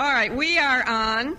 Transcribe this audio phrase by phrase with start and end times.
[0.00, 1.36] All right, we are on,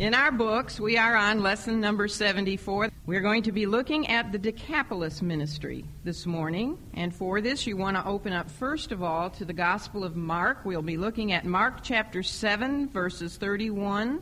[0.00, 2.90] in our books, we are on lesson number 74.
[3.06, 6.78] We're going to be looking at the Decapolis ministry this morning.
[6.94, 10.16] And for this, you want to open up, first of all, to the Gospel of
[10.16, 10.64] Mark.
[10.64, 14.20] We'll be looking at Mark chapter 7, verses 31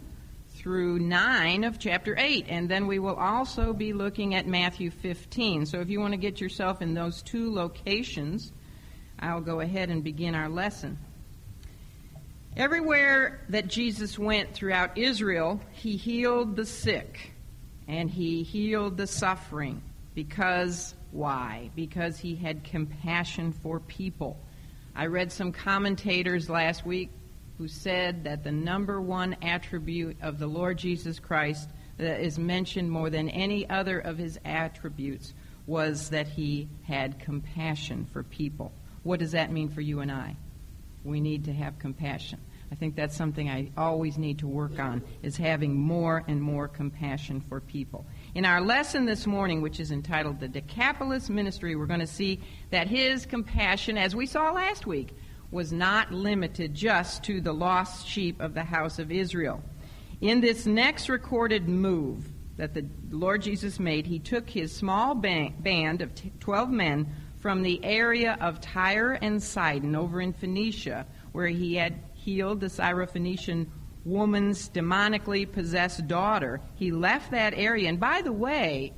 [0.51, 2.45] through 9 of chapter 8.
[2.51, 5.65] And then we will also be looking at Matthew 15.
[5.65, 8.53] So if you want to get yourself in those two locations,
[9.19, 10.99] I'll go ahead and begin our lesson.
[12.57, 17.33] Everywhere that Jesus went throughout Israel, he healed the sick
[17.87, 19.83] and he healed the suffering.
[20.15, 21.71] Because, why?
[21.77, 24.39] Because he had compassion for people.
[24.97, 27.11] I read some commentators last week
[27.59, 32.91] who said that the number one attribute of the Lord Jesus Christ that is mentioned
[32.91, 35.35] more than any other of his attributes
[35.67, 38.73] was that he had compassion for people.
[39.03, 40.37] What does that mean for you and I?
[41.09, 42.41] We need to have compassion.
[42.71, 46.69] I think that's something I always need to work on is having more and more
[46.69, 48.07] compassion for people.
[48.35, 52.41] In our lesson this morning, which is entitled The Decapolis Ministry, we're going to see
[52.71, 55.15] that his compassion, as we saw last week,
[55.51, 59.63] was not limited just to the lost sheep of the house of Israel.
[60.21, 66.03] In this next recorded move that the Lord Jesus made, he took his small band
[66.03, 66.11] of
[66.41, 67.07] 12 men
[67.49, 72.67] from the area of Tyre and Sidon over in Phoenicia, where he had healed the
[72.67, 73.69] Syrophoenician
[74.05, 76.61] woman's demonically possessed daughter.
[76.75, 77.89] He left that area.
[77.89, 78.93] And by the way,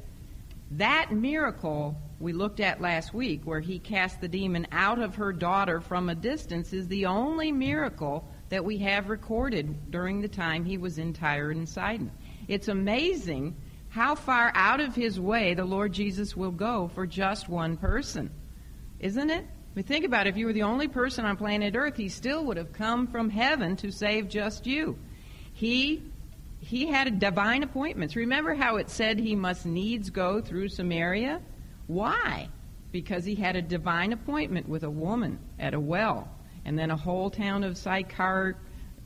[0.73, 5.33] that miracle we looked at last week, where he cast the demon out of her
[5.33, 10.65] daughter from a distance, is the only miracle that we have recorded during the time
[10.65, 12.11] he was in Tyre and Sidon.
[12.49, 13.55] It's amazing
[13.91, 18.29] how far out of his way the Lord Jesus will go for just one person.
[19.01, 19.47] Isn't it?
[19.75, 22.45] But think about it, if you were the only person on planet Earth, he still
[22.47, 24.99] would have come from heaven to save just you.
[25.53, 26.03] He
[26.59, 28.15] he had a divine appointments.
[28.15, 31.41] Remember how it said he must needs go through Samaria?
[31.87, 32.51] Why?
[32.93, 36.29] Because he had a divine appointment with a woman at a well,
[36.67, 38.57] and then a whole town of Sychar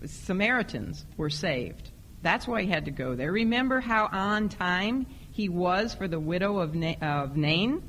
[0.05, 1.91] Samaritans were saved.
[2.23, 3.31] That's why he had to go there.
[3.31, 7.83] Remember how on time he was for the widow of, Na- of Nain?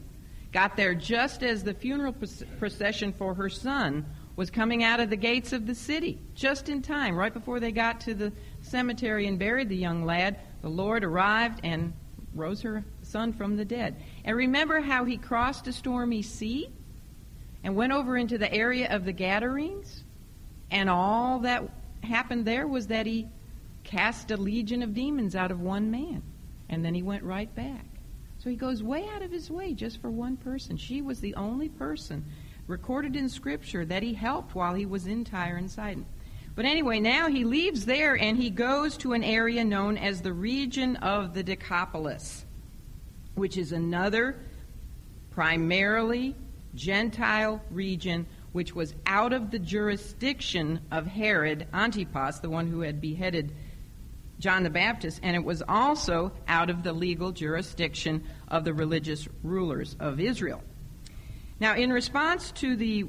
[0.55, 2.15] Got there just as the funeral
[2.59, 4.05] procession for her son
[4.37, 7.73] was coming out of the gates of the city, just in time, right before they
[7.73, 10.39] got to the cemetery and buried the young lad.
[10.61, 11.91] The Lord arrived and
[12.33, 14.01] rose her son from the dead.
[14.23, 16.69] And remember how he crossed a stormy sea
[17.65, 20.05] and went over into the area of the Gadarenes?
[20.71, 21.63] And all that
[22.01, 23.27] happened there was that he
[23.83, 26.23] cast a legion of demons out of one man.
[26.69, 27.85] And then he went right back.
[28.45, 30.77] So he goes way out of his way just for one person.
[30.77, 32.23] She was the only person
[32.67, 36.05] recorded in Scripture that he helped while he was in Tyre and Sidon.
[36.53, 40.31] But anyway, now he leaves there and he goes to an area known as the
[40.31, 42.45] region of the Decapolis,
[43.33, 44.35] which is another
[45.31, 46.35] primarily
[46.75, 53.01] Gentile region which was out of the jurisdiction of Herod Antipas, the one who had
[53.01, 53.55] beheaded
[54.39, 59.27] John the Baptist, and it was also out of the legal jurisdiction of the religious
[59.43, 60.61] rulers of Israel.
[61.59, 63.05] Now, in response to the,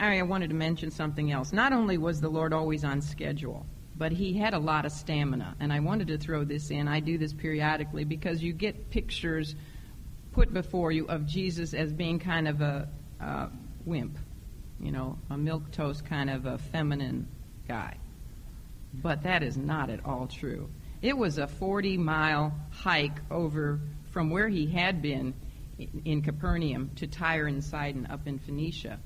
[0.00, 1.52] I wanted to mention something else.
[1.52, 3.66] Not only was the Lord always on schedule,
[3.98, 6.88] but he had a lot of stamina, and I wanted to throw this in.
[6.88, 9.54] I do this periodically because you get pictures
[10.32, 12.88] put before you of Jesus as being kind of a
[13.84, 14.18] wimp,
[14.80, 17.26] you know, a milk toast kind of a feminine
[17.68, 17.96] guy.
[19.02, 20.68] But that is not at all true.
[21.02, 23.80] It was a 40 mile hike over
[24.10, 25.34] from where he had been
[26.04, 28.98] in Capernaum to Tyre and Sidon up in Phoenicia.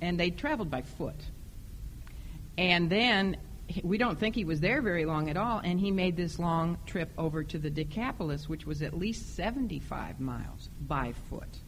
[0.00, 1.20] And they traveled by foot.
[2.56, 3.36] And then
[3.82, 6.78] we don't think he was there very long at all, and he made this long
[6.86, 11.58] trip over to the Decapolis, which was at least 75 miles by foot.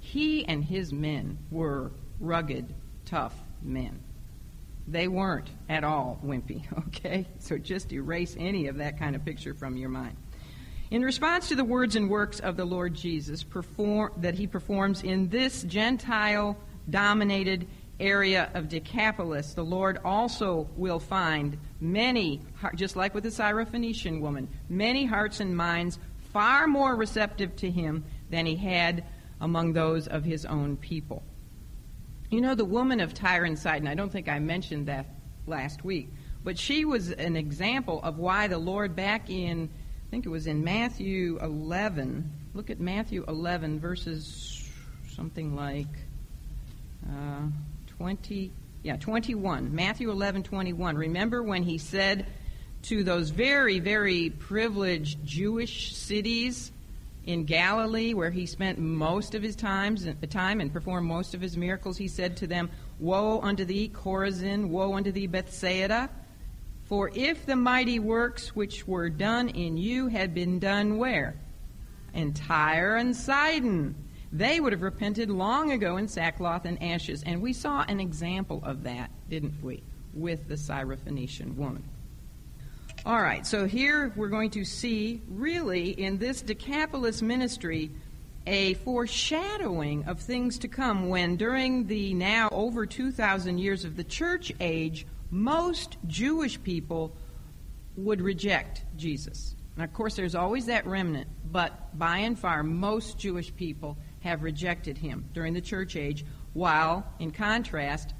[0.00, 2.74] He and his men were rugged,
[3.04, 4.00] tough men.
[4.88, 7.26] They weren't at all wimpy, okay?
[7.38, 10.16] So just erase any of that kind of picture from your mind.
[10.90, 15.02] In response to the words and works of the Lord Jesus perform, that he performs
[15.02, 16.56] in this Gentile
[16.88, 17.66] dominated
[17.98, 22.40] area of Decapolis, the Lord also will find many,
[22.76, 25.98] just like with the Syrophoenician woman, many hearts and minds
[26.32, 29.04] far more receptive to him than he had
[29.40, 31.22] among those of his own people.
[32.28, 35.06] You know, the woman of Tyre and Sidon, I don't think I mentioned that
[35.46, 36.10] last week,
[36.42, 39.70] but she was an example of why the Lord, back in,
[40.06, 44.68] I think it was in Matthew 11, look at Matthew 11, verses
[45.14, 45.86] something like
[47.08, 47.42] uh,
[47.96, 48.52] 20,
[48.82, 49.72] Yeah, 21.
[49.74, 50.96] Matthew 11, 21.
[50.96, 52.26] Remember when he said
[52.82, 56.72] to those very, very privileged Jewish cities
[57.26, 61.56] in Galilee, where he spent most of his times, time and performed most of his
[61.56, 62.70] miracles, he said to them,
[63.00, 64.68] Woe unto thee, Chorazin!
[64.68, 66.08] Woe unto thee, Bethsaida!
[66.84, 71.34] For if the mighty works which were done in you had been done where?
[72.14, 73.96] In Tyre and Sidon.
[74.32, 77.24] They would have repented long ago in sackcloth and ashes.
[77.24, 79.82] And we saw an example of that, didn't we,
[80.14, 81.82] with the Syrophoenician woman.
[83.06, 87.92] All right, so here we're going to see, really, in this Decapolis ministry,
[88.48, 94.02] a foreshadowing of things to come when, during the now over 2,000 years of the
[94.02, 97.16] church age, most Jewish people
[97.94, 99.54] would reject Jesus.
[99.76, 104.42] Now, of course, there's always that remnant, but by and far, most Jewish people have
[104.42, 106.24] rejected him during the church age,
[106.54, 108.14] while, in contrast,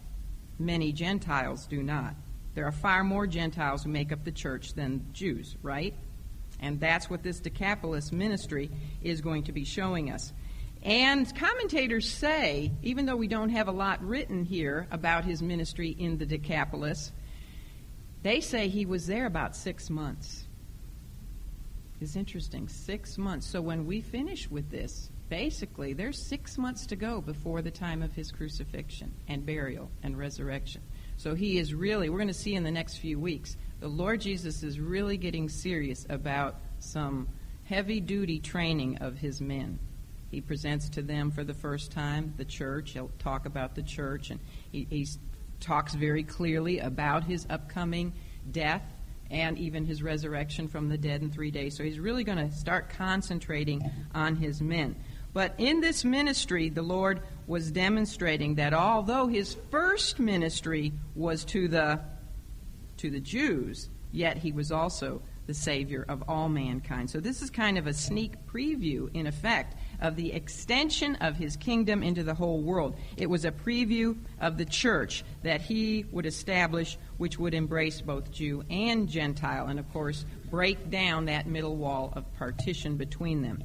[0.60, 2.14] many Gentiles do not.
[2.56, 5.92] There are far more Gentiles who make up the church than Jews, right?
[6.58, 8.70] And that's what this Decapolis ministry
[9.02, 10.32] is going to be showing us.
[10.82, 15.90] And commentators say, even though we don't have a lot written here about his ministry
[15.90, 17.12] in the Decapolis,
[18.22, 20.46] they say he was there about six months.
[22.00, 23.46] It's interesting, six months.
[23.46, 28.02] So when we finish with this, basically, there's six months to go before the time
[28.02, 30.80] of his crucifixion and burial and resurrection.
[31.16, 34.20] So he is really, we're going to see in the next few weeks, the Lord
[34.20, 37.28] Jesus is really getting serious about some
[37.64, 39.78] heavy duty training of his men.
[40.30, 42.92] He presents to them for the first time the church.
[42.92, 44.40] He'll talk about the church, and
[44.70, 45.06] he, he
[45.60, 48.12] talks very clearly about his upcoming
[48.50, 48.82] death
[49.30, 51.76] and even his resurrection from the dead in three days.
[51.76, 54.96] So he's really going to start concentrating on his men.
[55.32, 61.68] But in this ministry, the Lord was demonstrating that although his first ministry was to
[61.68, 62.00] the
[62.98, 67.10] to the Jews, yet he was also the savior of all mankind.
[67.10, 71.56] So this is kind of a sneak preview in effect of the extension of his
[71.56, 72.96] kingdom into the whole world.
[73.16, 78.32] It was a preview of the church that he would establish which would embrace both
[78.32, 83.62] Jew and Gentile and of course break down that middle wall of partition between them.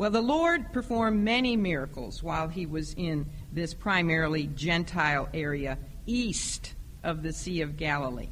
[0.00, 5.76] Well, the Lord performed many miracles while he was in this primarily Gentile area
[6.06, 6.72] east
[7.04, 8.30] of the Sea of Galilee.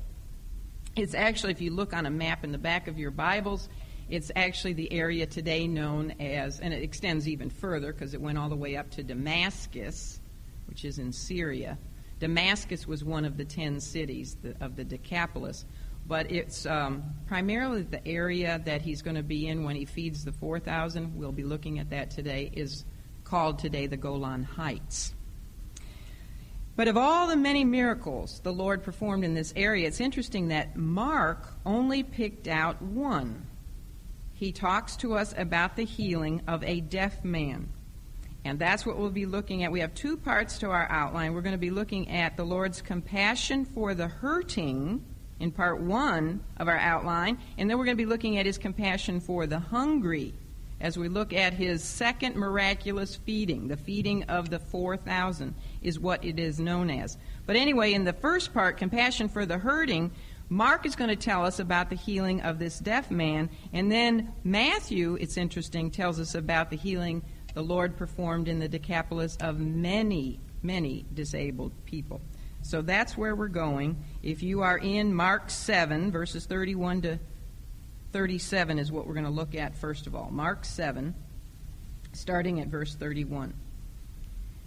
[0.97, 3.69] It's actually, if you look on a map in the back of your Bibles,
[4.09, 8.38] it's actually the area today known as, and it extends even further because it went
[8.38, 10.21] all the way up to Damascus,
[10.69, 11.76] which is in Syria.
[12.19, 15.67] Damascus was one of the ten cities of the Decapolis
[16.08, 20.25] but it's um, primarily the area that he's going to be in when he feeds
[20.25, 21.16] the 4,000.
[21.16, 22.87] We'll be looking at that today, is
[23.25, 25.14] called today the Golan Heights.
[26.76, 30.76] But of all the many miracles the Lord performed in this area, it's interesting that
[30.76, 33.46] Mark only picked out one.
[34.32, 37.69] He talks to us about the healing of a deaf man.
[38.44, 39.72] And that's what we'll be looking at.
[39.72, 41.34] We have two parts to our outline.
[41.34, 45.04] We're going to be looking at the Lord's compassion for the hurting
[45.40, 48.58] in part one of our outline, and then we're going to be looking at his
[48.58, 50.35] compassion for the hungry
[50.81, 53.69] as we look at his second miraculous feeding.
[53.69, 57.19] The feeding of the 4,000 is what it is known as.
[57.46, 60.12] But anyway, in the first part, compassion for the hurting,
[60.49, 64.33] Mark is going to tell us about the healing of this deaf man, and then
[64.45, 67.23] Matthew, it's interesting, tells us about the healing
[67.54, 72.21] the Lord performed in the Decapolis of many, many disabled people.
[72.68, 73.96] So that's where we're going.
[74.22, 77.18] If you are in Mark 7, verses 31 to
[78.12, 80.28] 37 is what we're going to look at first of all.
[80.30, 81.14] Mark 7,
[82.12, 83.54] starting at verse 31.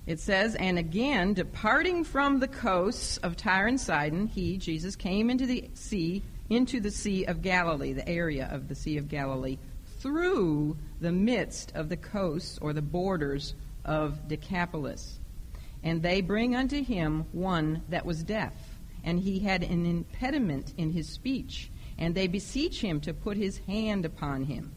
[0.07, 5.29] It says, And again, departing from the coasts of Tyre and Sidon, he, Jesus, came
[5.29, 9.59] into the sea, into the Sea of Galilee, the area of the Sea of Galilee,
[9.99, 13.53] through the midst of the coasts or the borders
[13.85, 15.19] of Decapolis.
[15.83, 18.53] And they bring unto him one that was deaf,
[19.03, 21.71] and he had an impediment in his speech.
[21.97, 24.75] And they beseech him to put his hand upon him.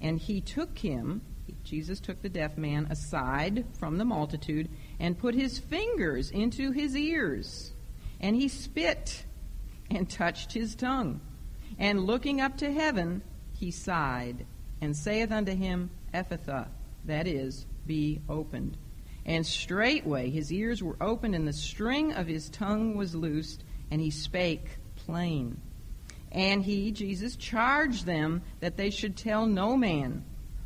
[0.00, 1.22] And he took him,
[1.64, 4.68] Jesus took the deaf man aside from the multitude,
[4.98, 7.72] and put his fingers into his ears.
[8.20, 9.24] And he spit
[9.90, 11.20] and touched his tongue.
[11.78, 13.22] And looking up to heaven,
[13.54, 14.46] he sighed,
[14.80, 16.68] and saith unto him, Ephphatha,
[17.04, 18.76] that is, be opened.
[19.26, 24.00] And straightway his ears were opened, and the string of his tongue was loosed, and
[24.00, 25.60] he spake plain.
[26.32, 30.24] And he, Jesus, charged them that they should tell no man.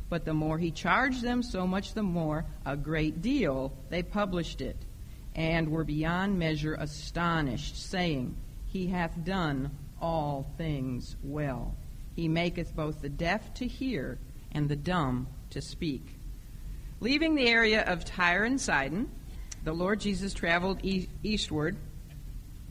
[0.09, 4.61] But the more he charged them, so much the more, a great deal, they published
[4.61, 4.77] it.
[5.35, 8.35] and were beyond measure astonished, saying,
[8.67, 11.75] He hath done all things well.
[12.15, 14.17] He maketh both the deaf to hear
[14.53, 16.14] and the dumb to speak.
[17.05, 19.07] Leaving the area of Tyre and Sidon,
[19.63, 21.77] the Lord Jesus traveled e- eastward,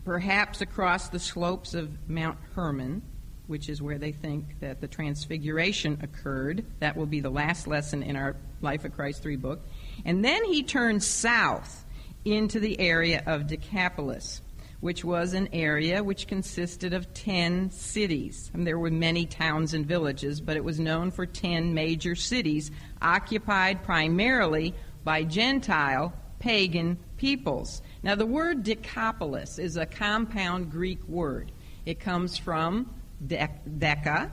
[0.04, 3.00] perhaps across the slopes of Mount Hermon,
[3.46, 6.66] which is where they think that the transfiguration occurred.
[6.80, 9.60] That will be the last lesson in our Life of Christ 3 book.
[10.04, 11.84] And then he turned south
[12.24, 14.42] into the area of Decapolis,
[14.84, 18.50] which was an area which consisted of 10 cities.
[18.52, 22.70] And there were many towns and villages, but it was known for 10 major cities
[23.00, 27.80] occupied primarily by Gentile pagan peoples.
[28.02, 31.50] Now, the word Decapolis is a compound Greek word.
[31.86, 32.94] It comes from
[33.26, 34.32] deca,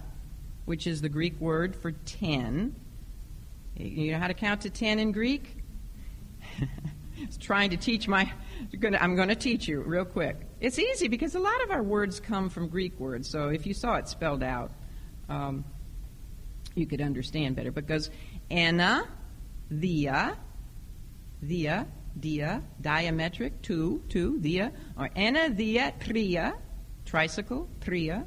[0.65, 2.75] which is the Greek word for 10.
[3.77, 5.55] You know how to count to 10 in Greek?
[7.39, 8.31] trying to teach my
[9.00, 10.38] I'm going to teach you real quick.
[10.60, 13.30] It's easy because a lot of our words come from Greek words.
[13.30, 14.72] So if you saw it spelled out,
[15.30, 15.65] um,
[16.75, 17.72] you could understand better.
[17.72, 18.10] Because
[18.50, 19.08] ana,
[19.72, 20.38] thea,
[21.44, 21.88] thea,
[22.20, 26.53] dia, diametric, two, two, thea, or ana, thea, tria,
[27.06, 28.25] tricycle, tria,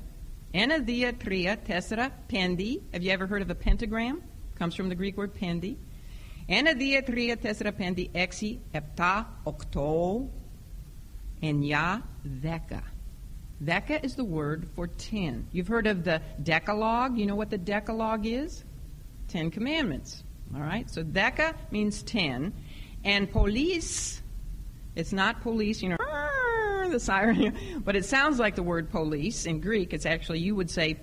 [0.53, 2.83] ana, thea, tria, tessera, pendi.
[2.93, 4.23] Have you ever heard of a pentagram?
[4.57, 5.77] Comes from the Greek word pendi
[6.46, 10.30] Ένα, δύο, τρία, τέσσερα, πέντε, έξι, επτά, οκτώ,
[11.40, 12.08] εννιά,
[12.42, 12.84] δέκα.
[13.62, 15.46] Deka is the word for ten.
[15.52, 17.18] You've heard of the Decalogue.
[17.18, 18.64] You know what the Decalogue is?
[19.28, 20.24] Ten Commandments.
[20.56, 20.90] All right?
[20.90, 22.54] So Deka means ten.
[23.04, 24.22] And police,
[24.96, 25.98] it's not police, you know,
[26.90, 29.46] the siren, but it sounds like the word police.
[29.46, 30.98] In Greek, it's actually, you would say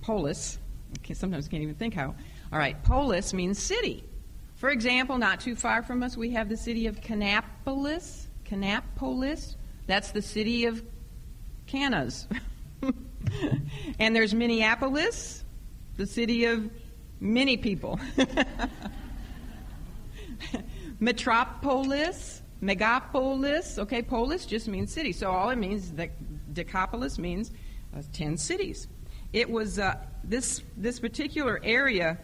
[0.00, 0.58] polis.
[1.12, 2.14] Sometimes can't even think how.
[2.53, 4.03] All right, polis means city.
[4.57, 8.27] For example, not too far from us, we have the city of Kannapolis.
[8.45, 9.55] Kannapolis.
[9.87, 10.83] That's the city of
[11.65, 12.27] Canas.
[13.99, 15.43] and there's Minneapolis,
[15.97, 16.69] the city of
[17.19, 17.99] many people.
[20.99, 23.79] Metropolis, megapolis.
[23.79, 25.11] Okay, polis just means city.
[25.11, 27.49] So all it means, that Decapolis means
[27.97, 28.87] uh, 10 cities.
[29.33, 32.19] It was uh, this, this particular area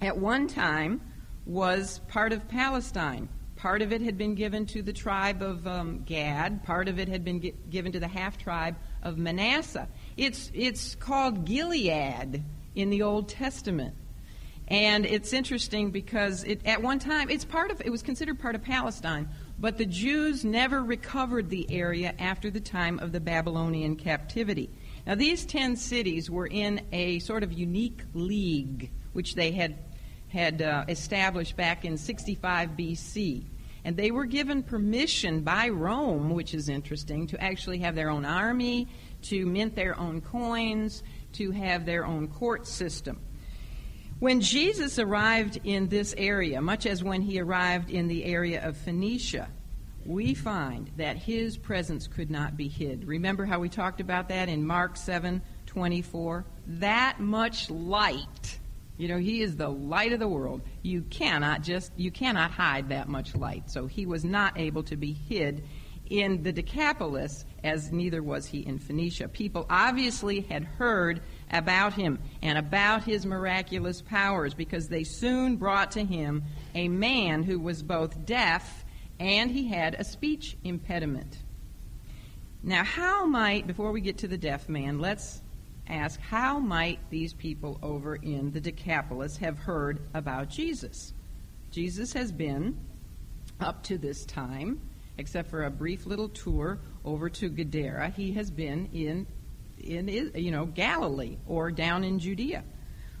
[0.00, 1.00] at one time
[1.46, 3.28] was part of Palestine.
[3.56, 6.64] Part of it had been given to the tribe of um, Gad.
[6.64, 9.88] Part of it had been gi- given to the half tribe of Manasseh.
[10.16, 12.42] It's, it's called Gilead
[12.74, 13.94] in the Old Testament.
[14.68, 18.54] And it's interesting because it, at one time it's part of it was considered part
[18.54, 19.28] of Palestine,
[19.58, 24.70] but the Jews never recovered the area after the time of the Babylonian captivity.
[25.06, 29.76] Now these 10 cities were in a sort of unique league which they had
[30.30, 33.44] had uh, established back in 65 BC.
[33.84, 38.24] And they were given permission by Rome, which is interesting, to actually have their own
[38.24, 38.88] army,
[39.22, 43.20] to mint their own coins, to have their own court system.
[44.18, 48.76] When Jesus arrived in this area, much as when he arrived in the area of
[48.76, 49.48] Phoenicia,
[50.04, 53.06] we find that his presence could not be hid.
[53.06, 56.44] Remember how we talked about that in Mark 7 24?
[56.66, 58.59] That much light
[59.00, 60.60] you know, he is the light of the world.
[60.82, 63.70] You cannot just you cannot hide that much light.
[63.70, 65.64] So he was not able to be hid
[66.10, 69.28] in the Decapolis as neither was he in Phoenicia.
[69.28, 75.92] People obviously had heard about him and about his miraculous powers because they soon brought
[75.92, 76.42] to him
[76.74, 78.84] a man who was both deaf
[79.18, 81.38] and he had a speech impediment.
[82.62, 85.40] Now, how might, before we get to the deaf man, let's
[85.90, 91.12] ask how might these people over in the Decapolis have heard about Jesus?
[91.70, 92.78] Jesus has been,
[93.60, 94.80] up to this time,
[95.18, 99.26] except for a brief little tour over to Gadara, he has been in,
[99.78, 102.64] in you know, Galilee or down in Judea.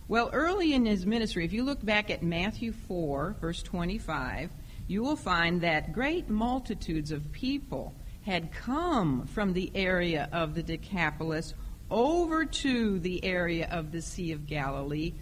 [0.08, 4.50] Well, early in his ministry, if you look back at Matthew 4, verse 25,
[4.88, 10.62] you will find that great multitudes of people had come from the area of the
[10.62, 11.54] Decapolis
[11.90, 15.14] over to the area of the Sea of Galilee.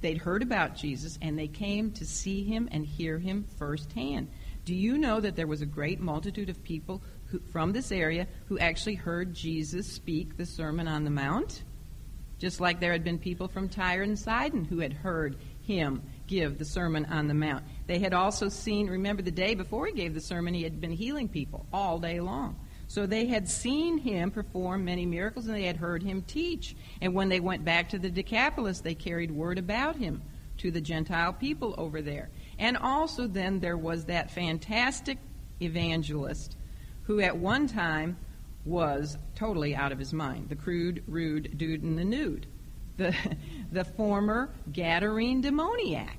[0.00, 4.28] They'd heard about Jesus and they came to see him and hear him firsthand.
[4.64, 8.26] Do you know that there was a great multitude of people who, from this area
[8.46, 11.62] who actually heard Jesus speak the Sermon on the Mount?
[12.38, 16.58] Just like there had been people from Tyre and Sidon who had heard him give
[16.58, 17.64] the Sermon on the Mount.
[17.86, 20.92] They had also seen, remember the day before he gave the sermon, he had been
[20.92, 22.56] healing people all day long.
[22.90, 26.74] So they had seen him perform many miracles and they had heard him teach.
[27.00, 30.22] And when they went back to the Decapolis, they carried word about him
[30.56, 32.30] to the Gentile people over there.
[32.58, 35.18] And also, then, there was that fantastic
[35.62, 36.56] evangelist
[37.04, 38.16] who at one time
[38.64, 40.48] was totally out of his mind.
[40.48, 42.48] The crude, rude dude in the nude.
[42.96, 43.14] The,
[43.70, 46.18] the former Gadarene demoniac.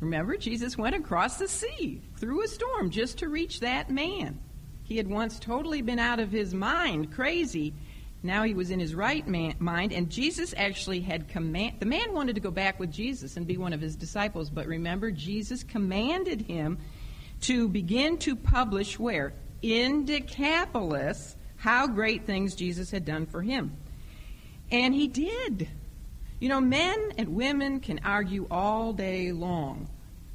[0.00, 4.40] Remember, Jesus went across the sea through a storm just to reach that man.
[4.84, 7.74] He had once totally been out of his mind, crazy.
[8.22, 11.80] Now he was in his right man, mind, and Jesus actually had command.
[11.80, 14.66] The man wanted to go back with Jesus and be one of his disciples, but
[14.66, 16.78] remember, Jesus commanded him
[17.42, 23.76] to begin to publish where in Decapolis how great things Jesus had done for him.
[24.70, 25.68] And he did.
[26.40, 29.88] You know, men and women can argue all day long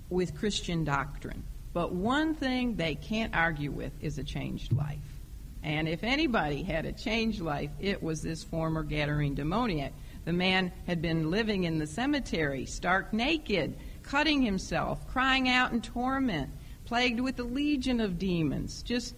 [0.09, 1.43] with Christian doctrine,
[1.77, 4.97] but one thing they can't argue with is a changed life.
[5.61, 9.93] And if anybody had a changed life, it was this former Gadarene demoniac.
[10.25, 15.81] The man had been living in the cemetery, stark naked, cutting himself, crying out in
[15.81, 16.49] torment,
[16.85, 18.81] plagued with a legion of demons.
[18.81, 19.13] Just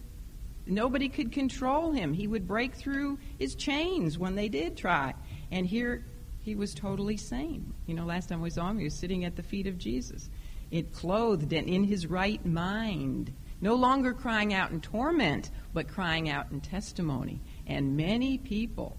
[0.65, 2.11] nobody could control him.
[2.11, 5.13] He would break through his chains when they did try.
[5.49, 6.03] And here
[6.41, 7.73] he was totally sane.
[7.85, 10.29] You know, last time we saw him, he was sitting at the feet of Jesus,
[10.71, 16.29] it clothed and in his right mind, no longer crying out in torment, but crying
[16.29, 17.41] out in testimony.
[17.67, 18.97] And many people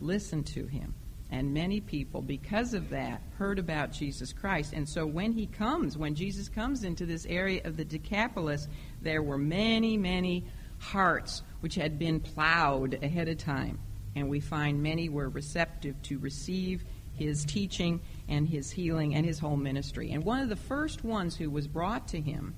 [0.00, 0.94] listened to him.
[1.30, 4.72] And many people, because of that, heard about Jesus Christ.
[4.72, 8.68] And so when he comes, when Jesus comes into this area of the Decapolis,
[9.02, 10.44] there were many, many
[10.78, 13.80] hearts which had been plowed ahead of time.
[14.14, 16.84] And we find many were receptive to receive
[17.14, 20.12] his teaching and his healing and his whole ministry.
[20.12, 22.54] And one of the first ones who was brought to him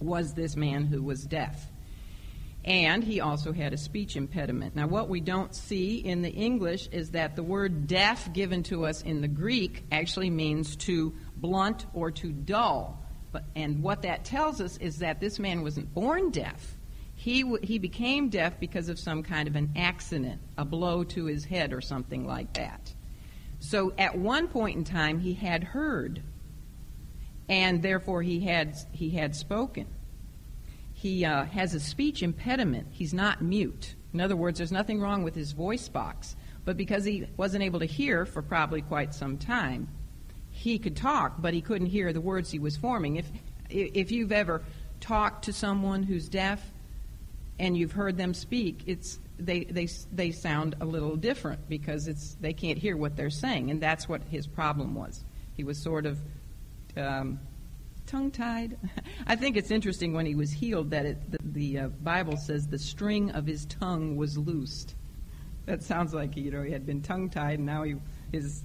[0.00, 1.66] was this man who was deaf.
[2.64, 4.76] And he also had a speech impediment.
[4.76, 8.84] Now, what we don't see in the English is that the word deaf given to
[8.84, 13.02] us in the Greek actually means to blunt or to dull.
[13.32, 16.76] But, and what that tells us is that this man wasn't born deaf.
[17.14, 21.26] He, w- he became deaf because of some kind of an accident, a blow to
[21.26, 22.94] his head or something like that.
[23.60, 26.22] So at one point in time, he had heard,
[27.48, 29.86] and therefore he had, he had spoken
[31.00, 32.86] he uh, has a speech impediment.
[32.90, 33.94] He's not mute.
[34.12, 36.36] In other words, there's nothing wrong with his voice box.
[36.66, 39.88] But because he wasn't able to hear for probably quite some time,
[40.50, 43.16] he could talk, but he couldn't hear the words he was forming.
[43.16, 43.30] If,
[43.70, 44.60] if you've ever
[45.00, 46.70] talked to someone who's deaf
[47.58, 52.36] and you've heard them speak, it's, they, they, they sound a little different because it's,
[52.40, 53.70] they can't hear what they're saying.
[53.70, 55.24] And that's what his problem was.
[55.56, 56.18] He was sort of
[56.96, 57.40] um,
[58.06, 58.76] tongue tied.
[59.26, 62.66] I think it's interesting when he was healed that it, the, the uh, Bible says
[62.66, 64.94] the string of his tongue was loosed.
[65.66, 67.94] That sounds like you know he had been tongue tied and now he
[68.32, 68.62] his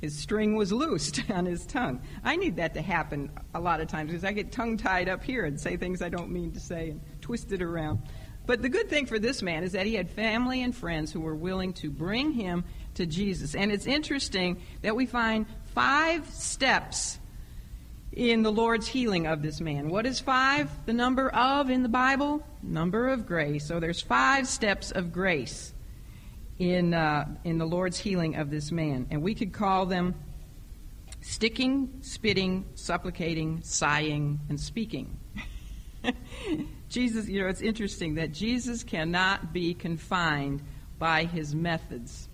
[0.00, 2.00] his string was loosed on his tongue.
[2.24, 5.22] I need that to happen a lot of times because I get tongue tied up
[5.22, 8.00] here and say things I don't mean to say and twist it around.
[8.48, 11.20] But the good thing for this man is that he had family and friends who
[11.20, 13.54] were willing to bring him to Jesus.
[13.54, 17.18] And it's interesting that we find five steps
[18.10, 19.90] in the Lord's healing of this man.
[19.90, 20.70] What is five?
[20.86, 22.42] The number of in the Bible?
[22.62, 23.66] Number of grace.
[23.66, 25.74] So there's five steps of grace
[26.58, 29.08] in, uh, in the Lord's healing of this man.
[29.10, 30.14] And we could call them
[31.20, 35.18] sticking, spitting, supplicating, sighing, and speaking.
[36.88, 40.62] Jesus, you know, it's interesting that Jesus cannot be confined
[40.98, 42.28] by his methods.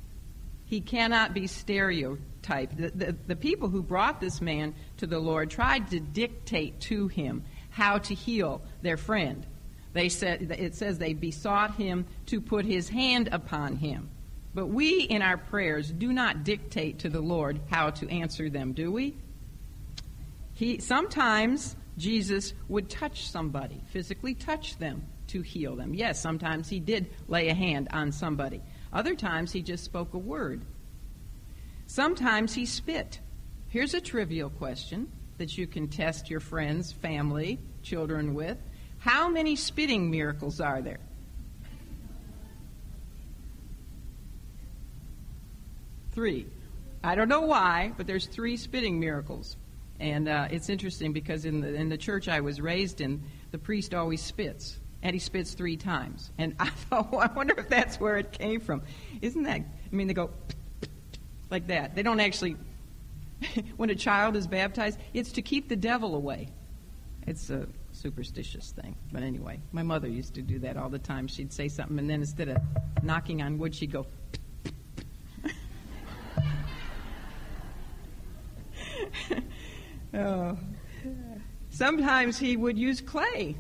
[0.66, 2.76] He cannot be stereotyped.
[2.76, 7.08] The, the, the, people who brought this man to the Lord tried to dictate to
[7.08, 9.44] him how to heal their friend.
[9.92, 14.08] They said, it says they besought him to put his hand upon him.
[14.54, 18.72] But we, in our prayers, do not dictate to the Lord how to answer them,
[18.72, 19.16] do we?
[20.54, 25.94] He, sometimes Jesus would touch somebody, physically touch them to heal them.
[25.94, 28.60] Yes, sometimes he did lay a hand on somebody.
[28.92, 30.62] Other times he just spoke a word.
[31.86, 33.20] Sometimes he spit.
[33.68, 38.58] Here's a trivial question that you can test your friends, family, children with.
[38.98, 41.00] How many spitting miracles are there?
[46.12, 46.46] Three.
[47.02, 49.56] I don't know why, but there's three spitting miracles.
[50.04, 53.58] And uh, it's interesting because in the, in the church I was raised in, the
[53.58, 56.30] priest always spits and he spits three times.
[56.36, 58.82] And I thought, well, I wonder if that's where it came from.
[59.22, 59.62] Isn't that?
[59.62, 60.28] I mean, they go
[61.50, 61.94] like that.
[61.94, 62.58] They don't actually.
[63.78, 66.50] when a child is baptized, it's to keep the devil away.
[67.26, 68.96] It's a superstitious thing.
[69.10, 71.26] But anyway, my mother used to do that all the time.
[71.28, 72.58] She'd say something, and then instead of
[73.02, 74.04] knocking on wood, she'd go.
[80.14, 80.58] Oh.
[81.70, 83.56] Sometimes he would use clay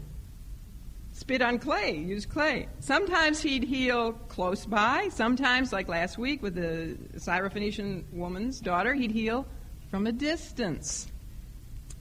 [1.14, 2.68] spit on clay, use clay.
[2.80, 5.08] Sometimes he'd heal close by.
[5.12, 9.46] Sometimes, like last week with the Syrophoenician woman's daughter, he'd heal
[9.90, 11.06] from a distance.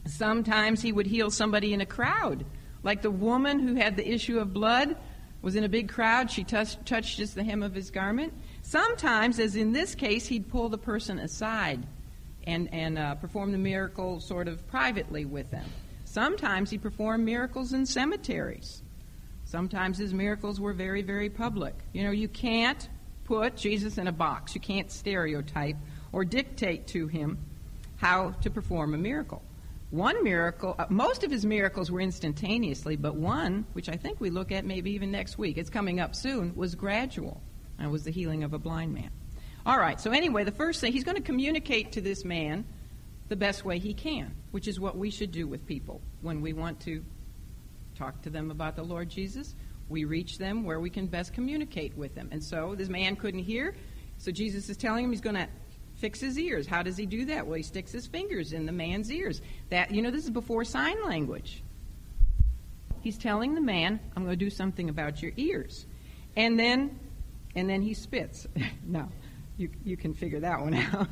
[0.06, 2.44] Sometimes he would heal somebody in a crowd,
[2.82, 4.98] like the woman who had the issue of blood
[5.44, 6.32] was in a big crowd.
[6.32, 8.34] She touched, touched just the hem of his garment.
[8.64, 11.86] Sometimes, as in this case, he'd pull the person aside
[12.46, 15.66] and, and uh, perform the miracle sort of privately with them.
[16.06, 18.84] Sometimes he performed miracles in cemeteries.
[19.46, 21.76] Sometimes his miracles were very, very public.
[21.92, 22.88] You know, you can't
[23.24, 24.56] put Jesus in a box.
[24.56, 25.78] You can't stereotype
[26.12, 27.38] or dictate to him
[27.98, 29.42] how to perform a miracle.
[29.92, 34.32] One miracle, uh, most of his miracles were instantaneously, but one, which I think we
[34.32, 37.42] look at maybe even next week, it's coming up soon, was gradual,
[37.78, 39.12] and was the healing of a blind man.
[39.66, 42.66] All right, so anyway, the first thing, he's going to communicate to this man
[43.30, 46.52] the best way he can, which is what we should do with people when we
[46.52, 47.04] want to
[47.98, 49.56] talk to them about the Lord Jesus.
[49.88, 52.28] We reach them where we can best communicate with them.
[52.32, 53.74] And so this man couldn't hear,
[54.18, 55.48] so Jesus is telling him he's going to
[55.96, 56.68] fix his ears.
[56.68, 57.48] How does he do that?
[57.48, 59.42] Well, he sticks his fingers in the man's ears.
[59.70, 61.64] That you know, this is before sign language.
[63.02, 65.86] He's telling the man, "I'm going to do something about your ears,"
[66.36, 67.00] and then,
[67.56, 68.48] and then he spits.
[68.86, 69.10] no,
[69.58, 71.08] you you can figure that one out.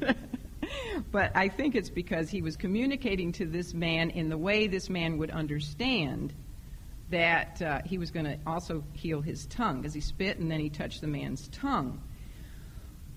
[1.12, 4.90] but I think it's because he was communicating to this man in the way this
[4.90, 6.34] man would understand
[7.10, 10.60] that uh, he was going to also heal his tongue, as he spit and then
[10.60, 12.02] he touched the man's tongue.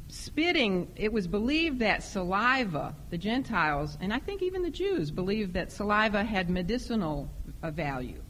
[0.09, 5.55] Spitting, it was believed that saliva, the Gentiles, and I think even the Jews, believed
[5.55, 7.31] that saliva had medicinal
[7.63, 8.21] uh, value.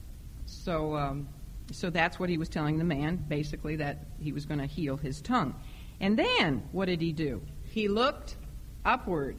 [0.45, 1.27] So, um,
[1.71, 4.97] so that's what he was telling the man, basically, that he was going to heal
[4.97, 5.55] his tongue.
[5.99, 7.41] And then, what did he do?
[7.63, 8.35] He looked
[8.83, 9.37] upward.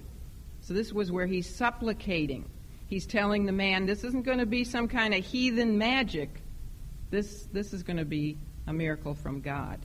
[0.61, 2.45] So this was where he's supplicating.
[2.89, 6.43] He's telling the man, this isn't going to be some kind of heathen magic.
[7.11, 9.79] This, this is going to be a miracle from God.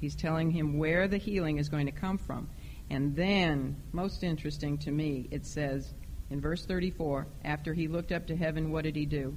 [0.00, 2.48] He's telling him where the healing is going to come from.
[2.90, 5.94] And then, most interesting to me, it says
[6.30, 9.36] in verse 34 after he looked up to heaven, what did he do?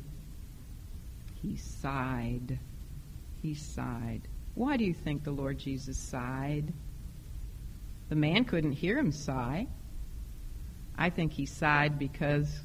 [1.41, 2.59] He sighed.
[3.41, 4.27] He sighed.
[4.55, 6.73] Why do you think the Lord Jesus sighed?
[8.09, 9.67] The man couldn't hear him sigh.
[10.97, 12.61] I think he sighed because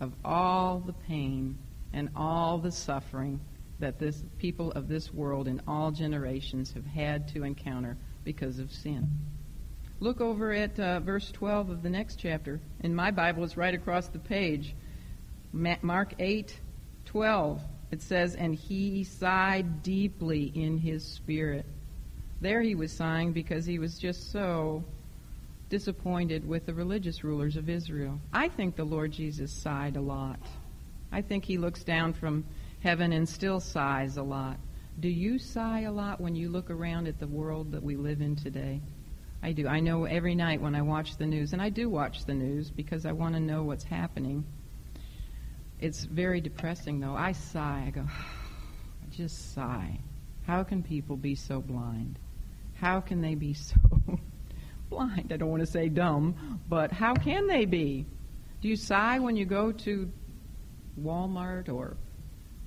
[0.00, 1.56] of all the pain
[1.92, 3.40] and all the suffering
[3.78, 8.72] that this people of this world in all generations have had to encounter because of
[8.72, 9.08] sin.
[10.00, 12.60] Look over at uh, verse 12 of the next chapter.
[12.80, 14.74] In my Bible, it's right across the page.
[15.52, 16.58] Mark 8,
[17.04, 17.60] 12.
[17.90, 21.66] It says, And he sighed deeply in his spirit.
[22.40, 24.84] There he was sighing because he was just so
[25.68, 28.20] disappointed with the religious rulers of Israel.
[28.32, 30.40] I think the Lord Jesus sighed a lot.
[31.12, 32.44] I think he looks down from
[32.82, 34.56] heaven and still sighs a lot.
[34.98, 38.20] Do you sigh a lot when you look around at the world that we live
[38.20, 38.80] in today?
[39.42, 39.66] I do.
[39.66, 42.70] I know every night when I watch the news, and I do watch the news
[42.70, 44.44] because I want to know what's happening.
[45.80, 47.14] It's very depressing, though.
[47.14, 47.84] I sigh.
[47.86, 48.02] I go,
[49.02, 49.98] I just sigh.
[50.46, 52.18] How can people be so blind?
[52.74, 53.76] How can they be so
[54.88, 55.32] blind?
[55.32, 58.06] I don't want to say dumb, but how can they be?
[58.60, 60.10] Do you sigh when you go to
[61.00, 61.96] Walmart or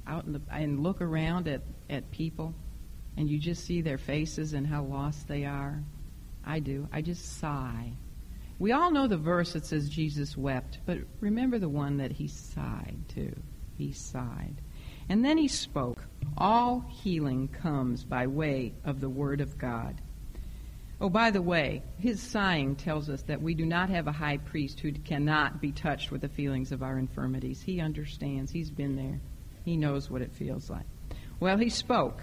[0.08, 2.56] out in the, and look around at, at people
[3.16, 5.84] and you just see their faces and how lost they are?
[6.46, 6.88] I do.
[6.92, 7.94] I just sigh.
[8.64, 12.30] We all know the verse that says Jesus wept, but remember the one that he
[12.30, 13.36] sighed too.
[13.78, 14.56] He sighed.
[15.10, 16.02] And then he spoke.
[16.38, 20.00] All healing comes by way of the Word of God.
[21.02, 24.38] Oh, by the way, his sighing tells us that we do not have a high
[24.38, 27.62] priest who cannot be touched with the feelings of our infirmities.
[27.62, 28.50] He understands.
[28.50, 29.20] He's been there.
[29.66, 30.86] He knows what it feels like.
[31.42, 32.22] Well, he spoke.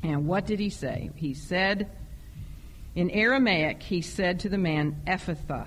[0.00, 1.10] And what did he say?
[1.16, 1.90] He said,
[2.94, 5.66] in Aramaic, he said to the man, Ephphatha.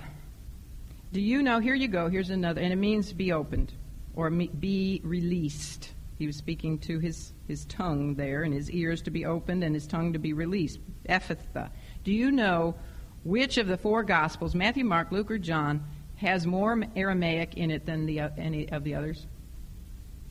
[1.12, 1.60] Do you know?
[1.60, 2.10] Here you go.
[2.10, 2.62] Here's another.
[2.62, 3.74] And it means be opened
[4.16, 5.94] or be released.
[6.18, 9.76] He was speaking to his, his tongue there, and his ears to be opened and
[9.76, 10.80] his tongue to be released.
[11.08, 11.70] Ephphatha.
[12.04, 12.76] Do you know
[13.24, 15.86] which of the four Gospels, Matthew, Mark, Luke, or John,
[16.16, 19.28] has more Aramaic in it than the, uh, any of the others?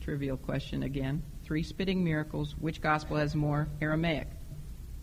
[0.01, 1.23] Trivial question again.
[1.45, 2.55] Three spitting miracles.
[2.59, 4.29] Which Gospel has more Aramaic?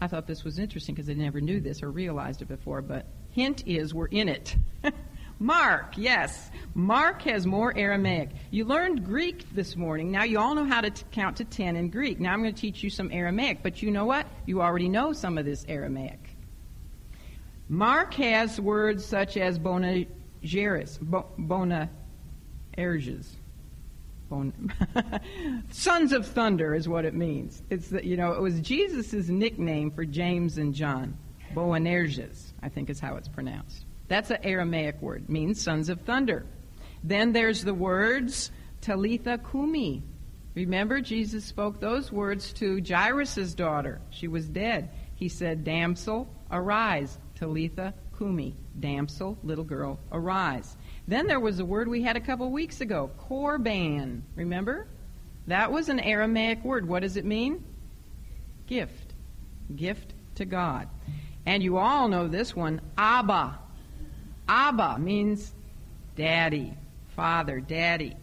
[0.03, 3.05] I thought this was interesting because I never knew this or realized it before, but
[3.29, 4.57] hint is we're in it.
[5.39, 6.51] Mark, yes.
[6.75, 8.31] Mark has more Aramaic.
[8.51, 10.11] You learned Greek this morning.
[10.11, 12.19] Now you all know how to t- count to 10 in Greek.
[12.19, 13.63] Now I'm going to teach you some Aramaic.
[13.63, 14.27] But you know what?
[14.45, 16.35] You already know some of this Aramaic.
[17.69, 21.89] Mark has words such as bonageris, bo- bona
[22.77, 23.27] erges,
[25.71, 27.61] Sons of thunder is what it means.
[27.69, 31.17] It's that you know it was Jesus' nickname for James and John.
[31.53, 33.85] Boanerges, I think is how it's pronounced.
[34.07, 36.45] That's an Aramaic word, means sons of thunder.
[37.03, 40.03] Then there's the words Talitha Kumi.
[40.55, 44.01] Remember, Jesus spoke those words to Jairus' daughter.
[44.11, 44.89] She was dead.
[45.15, 47.17] He said, Damsel, arise.
[47.35, 48.55] Talitha Kumi.
[48.79, 50.77] Damsel, little girl, arise.
[51.07, 54.21] Then there was a word we had a couple weeks ago, korban.
[54.35, 54.87] Remember?
[55.47, 56.87] That was an Aramaic word.
[56.87, 57.63] What does it mean?
[58.67, 59.13] Gift.
[59.75, 60.87] Gift to God.
[61.45, 63.59] And you all know this one, Abba.
[64.47, 65.53] Abba means
[66.15, 66.73] daddy,
[67.15, 68.15] father, daddy.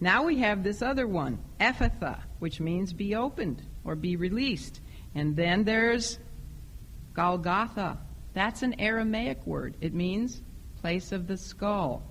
[0.00, 4.80] Now we have this other one, Ephphatha, which means be opened or be released.
[5.14, 6.18] And then there's
[7.14, 7.98] Golgotha.
[8.34, 9.74] That's an Aramaic word.
[9.80, 10.42] It means
[10.82, 12.02] place of the skull.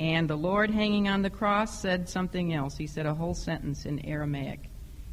[0.00, 2.76] And the Lord hanging on the cross said something else.
[2.76, 4.70] He said a whole sentence in Aramaic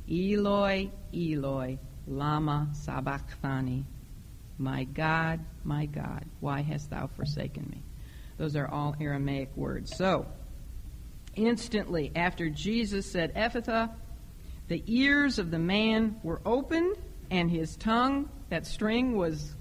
[0.10, 3.86] Eloi, Eloi, Lama Sabachthani.
[4.58, 7.82] My God, my God, why hast thou forsaken me?
[8.38, 9.96] Those are all Aramaic words.
[9.98, 10.28] So,
[11.36, 13.92] instantly after Jesus said Ephphatha,
[14.68, 16.96] the ears of the man were opened
[17.32, 19.56] and his tongue, that string was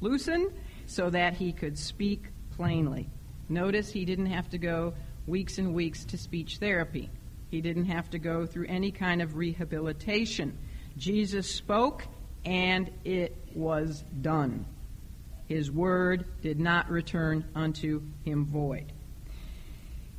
[0.00, 0.52] loosened
[0.86, 2.24] so that he could speak
[2.56, 3.08] plainly.
[3.54, 4.94] Notice he didn't have to go
[5.28, 7.08] weeks and weeks to speech therapy.
[7.52, 10.58] He didn't have to go through any kind of rehabilitation.
[10.96, 12.04] Jesus spoke
[12.44, 14.66] and it was done.
[15.46, 18.92] His word did not return unto him void.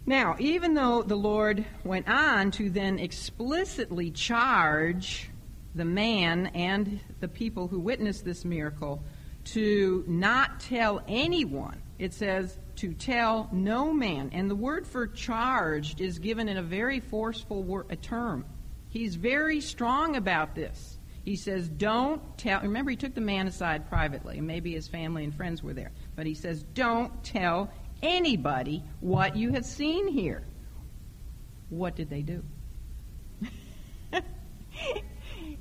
[0.05, 5.29] Now, even though the Lord went on to then explicitly charge
[5.73, 9.03] the man and the people who witnessed this miracle
[9.45, 14.29] to not tell anyone, it says to tell no man.
[14.33, 18.45] And the word for charged is given in a very forceful word, a term.
[18.89, 20.99] He's very strong about this.
[21.23, 22.61] He says, Don't tell.
[22.61, 25.91] Remember, he took the man aside privately, maybe his family and friends were there.
[26.15, 30.43] But he says, Don't tell anybody what you have seen here.
[31.69, 32.43] What did they do?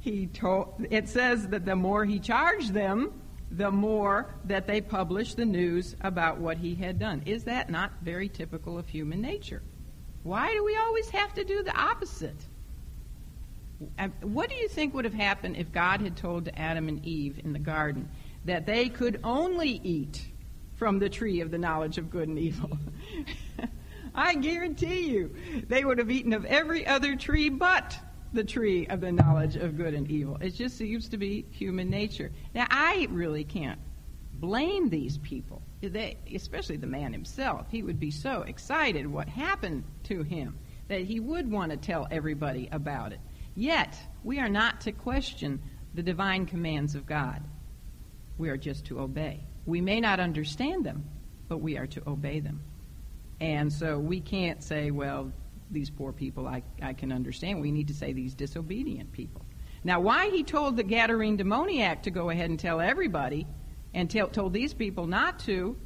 [0.01, 3.13] he told it says that the more he charged them,
[3.57, 7.23] the more that they published the news about what he had done.
[7.25, 9.63] Is that not very typical of human nature?
[10.25, 12.37] Why do we always have to do the opposite?
[14.23, 17.53] What do you think would have happened if God had told Adam and Eve in
[17.53, 18.09] the garden
[18.45, 20.27] that they could only eat
[20.75, 22.79] from the tree of the knowledge of good and evil?
[24.15, 25.35] I guarantee you
[25.69, 27.99] they would have eaten of every other tree but
[28.35, 30.37] the tree of the knowledge of good and evil.
[30.41, 32.33] It just seems to be human nature.
[32.55, 33.79] Now, I really can't
[34.35, 37.67] blame these people, they, especially the man himself.
[37.71, 42.07] He would be so excited what happened to him that he would want to tell
[42.11, 43.21] everybody about it.
[43.55, 45.63] Yet, we are not to question
[45.95, 47.43] the divine commands of God.
[48.37, 49.41] We are just to obey.
[49.65, 51.09] We may not understand them,
[51.49, 52.61] but we are to obey them.
[53.41, 55.33] And so we can't say, well,
[55.75, 57.61] these poor people I, I can understand.
[57.61, 59.45] We need to say these disobedient people.
[59.83, 63.47] Now, why he told the Gadarene demoniac to go ahead and tell everybody
[63.93, 65.77] and told these people not to,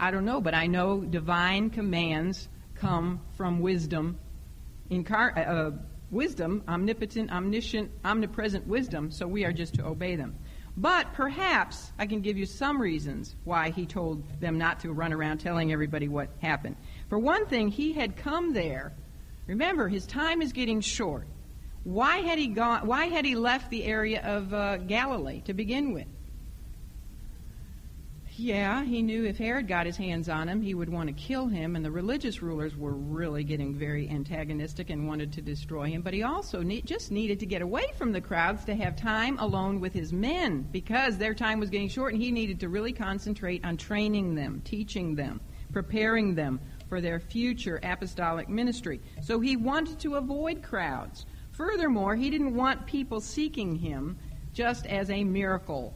[0.00, 4.18] I don't know, but I know divine commands come from wisdom,
[4.90, 5.70] incar- uh,
[6.10, 10.34] wisdom, omnipotent, omniscient, omnipresent wisdom, so we are just to obey them.
[10.76, 15.12] But perhaps I can give you some reasons why he told them not to run
[15.12, 16.76] around telling everybody what happened.
[17.08, 18.92] For one thing, he had come there.
[19.46, 21.26] Remember, his time is getting short.
[21.84, 22.86] Why had he gone?
[22.86, 26.08] Why had he left the area of uh, Galilee to begin with?
[28.38, 31.46] Yeah, he knew if Herod got his hands on him, he would want to kill
[31.46, 36.02] him, and the religious rulers were really getting very antagonistic and wanted to destroy him.
[36.02, 39.80] But he also just needed to get away from the crowds to have time alone
[39.80, 43.64] with his men because their time was getting short, and he needed to really concentrate
[43.64, 45.40] on training them, teaching them,
[45.72, 49.00] preparing them for their future apostolic ministry.
[49.22, 51.26] So he wanted to avoid crowds.
[51.52, 54.18] Furthermore, he didn't want people seeking him
[54.52, 55.94] just as a miracle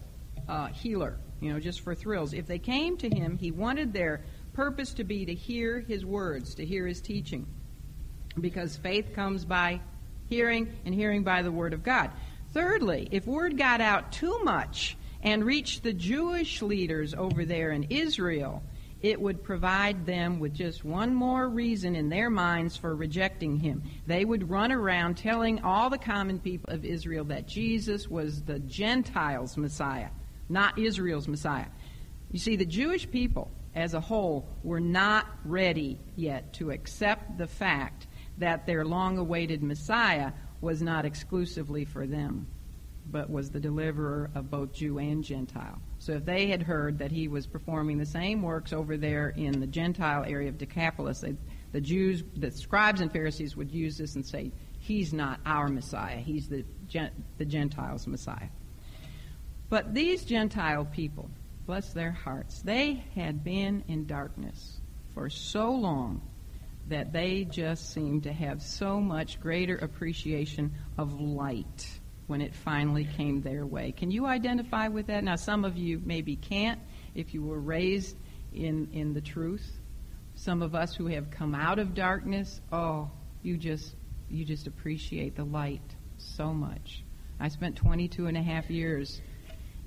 [0.48, 2.32] uh, healer you know, just for thrills.
[2.32, 4.22] If they came to him, he wanted their
[4.52, 7.46] purpose to be to hear his words, to hear his teaching.
[8.40, 9.80] Because faith comes by
[10.28, 12.10] hearing, and hearing by the word of God.
[12.52, 17.84] Thirdly, if word got out too much and reached the Jewish leaders over there in
[17.84, 18.62] Israel,
[19.02, 23.82] it would provide them with just one more reason in their minds for rejecting him.
[24.06, 28.58] They would run around telling all the common people of Israel that Jesus was the
[28.58, 30.10] Gentiles' Messiah
[30.50, 31.68] not Israel's Messiah.
[32.30, 37.46] You see, the Jewish people as a whole were not ready yet to accept the
[37.46, 38.08] fact
[38.38, 42.46] that their long awaited Messiah was not exclusively for them,
[43.10, 45.80] but was the deliverer of both Jew and Gentile.
[46.10, 49.60] So if they had heard that he was performing the same works over there in
[49.60, 51.36] the Gentile area of Decapolis, they,
[51.70, 56.16] the Jews, the scribes and Pharisees would use this and say, He's not our Messiah,
[56.16, 56.64] he's the,
[57.38, 58.48] the Gentiles' Messiah.
[59.68, 61.30] But these Gentile people,
[61.64, 64.80] bless their hearts, they had been in darkness
[65.14, 66.22] for so long
[66.88, 71.99] that they just seemed to have so much greater appreciation of light
[72.30, 73.90] when it finally came their way.
[73.90, 75.24] Can you identify with that?
[75.24, 76.78] Now, some of you maybe can't
[77.16, 78.16] if you were raised
[78.54, 79.68] in, in the truth.
[80.36, 83.10] Some of us who have come out of darkness, oh,
[83.42, 83.96] you just
[84.30, 85.82] you just appreciate the light
[86.18, 87.02] so much.
[87.40, 89.20] I spent 22 and a half years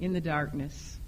[0.01, 0.99] in the darkness.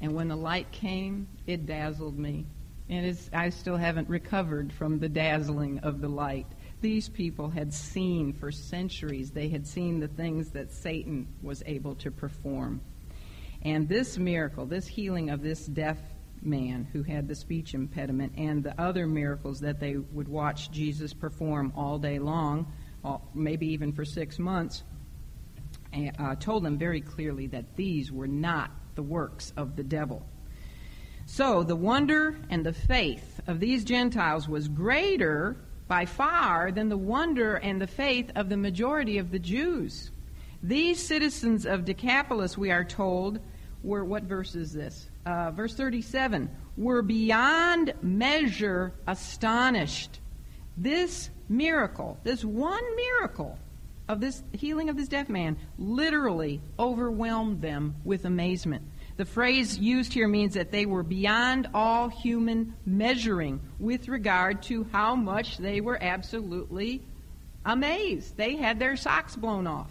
[0.00, 2.44] And when the light came, it dazzled me.
[2.88, 6.46] And I still haven't recovered from the dazzling of the light.
[6.82, 11.94] These people had seen for centuries, they had seen the things that Satan was able
[11.94, 12.80] to perform.
[13.62, 15.96] And this miracle, this healing of this deaf
[16.42, 21.14] man who had the speech impediment, and the other miracles that they would watch Jesus
[21.14, 22.66] perform all day long,
[23.32, 24.82] maybe even for six months,
[26.18, 30.26] uh, told them very clearly that these were not the works of the devil.
[31.26, 35.56] So the wonder and the faith of these Gentiles was greater
[35.92, 40.10] by far than the wonder and the faith of the majority of the Jews.
[40.62, 43.40] These citizens of Decapolis, we are told,
[43.82, 45.10] were, what verse is this?
[45.26, 50.20] Uh, verse 37, were beyond measure astonished.
[50.78, 53.58] This miracle, this one miracle,
[54.08, 58.82] of this healing of this deaf man literally overwhelmed them with amazement.
[59.16, 64.84] The phrase used here means that they were beyond all human measuring with regard to
[64.92, 67.02] how much they were absolutely
[67.64, 68.36] amazed.
[68.36, 69.90] They had their socks blown off.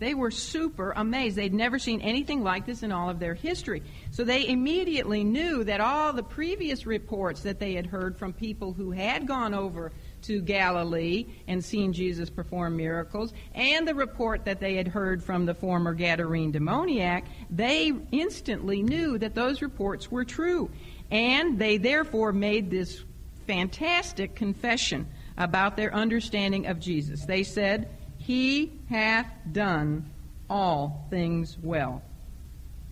[0.00, 1.36] They were super amazed.
[1.36, 3.82] They'd never seen anything like this in all of their history.
[4.12, 8.72] So they immediately knew that all the previous reports that they had heard from people
[8.72, 14.60] who had gone over to Galilee and seen Jesus perform miracles, and the report that
[14.60, 20.24] they had heard from the former Gadarene demoniac, they instantly knew that those reports were
[20.24, 20.70] true.
[21.10, 23.02] And they therefore made this
[23.46, 27.24] fantastic confession about their understanding of Jesus.
[27.24, 30.08] They said, He hath done
[30.48, 32.02] all things well.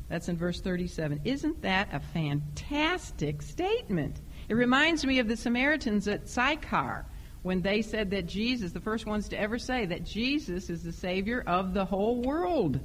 [0.08, 1.20] That's in verse 37.
[1.24, 4.16] Isn't that a fantastic statement?
[4.48, 7.04] It reminds me of the Samaritans at Sychar
[7.42, 10.92] when they said that Jesus, the first ones to ever say that Jesus is the
[10.92, 12.80] Savior of the whole world.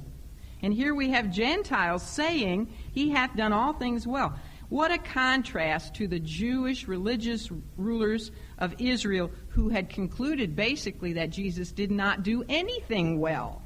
[0.62, 4.38] And here we have Gentiles saying, He hath done all things well.
[4.70, 11.30] What a contrast to the Jewish religious rulers of Israel who had concluded basically that
[11.30, 13.62] Jesus did not do anything well.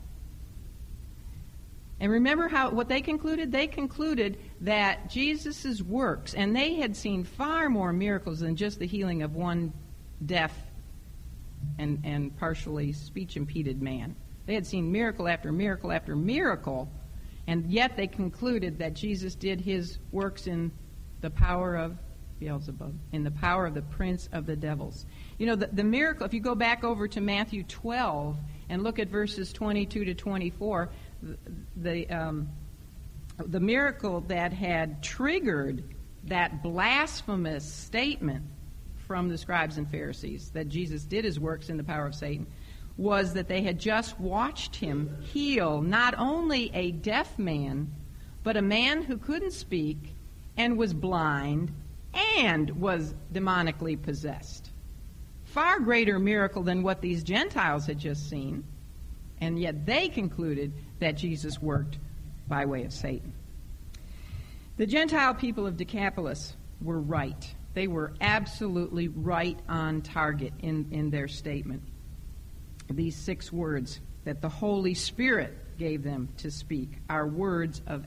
[2.01, 3.51] And remember how what they concluded?
[3.51, 8.87] They concluded that Jesus' works, and they had seen far more miracles than just the
[8.87, 9.73] healing of one
[10.25, 10.53] deaf
[11.79, 14.15] and, and partially speech impeded man.
[14.47, 16.91] They had seen miracle after miracle after miracle,
[17.47, 20.73] and yet they concluded that Jesus did his works in
[21.21, 21.97] the power of
[22.39, 25.07] Beelzebub, in the power of the prince of the devils.
[25.39, 28.37] You know, the, the miracle, if you go back over to Matthew 12
[28.69, 30.91] and look at verses 22 to 24,
[31.77, 32.49] the, um,
[33.39, 35.83] the miracle that had triggered
[36.25, 38.45] that blasphemous statement
[39.09, 42.47] from the scribes and Pharisees that Jesus did his works in the power of Satan
[42.99, 47.91] was that they had just watched him heal not only a deaf man,
[48.43, 49.97] but a man who couldn't speak
[50.57, 51.73] and was blind
[52.37, 54.71] and was demonically possessed.
[55.45, 58.65] Far greater miracle than what these Gentiles had just seen,
[59.41, 61.99] and yet they concluded that Jesus worked
[62.47, 63.33] by way of Satan.
[64.77, 67.55] The Gentile people of Decapolis were right.
[67.79, 71.85] They were absolutely right on target in, in their statement.
[72.91, 78.05] These six words that the Holy Spirit gave them to speak are words of,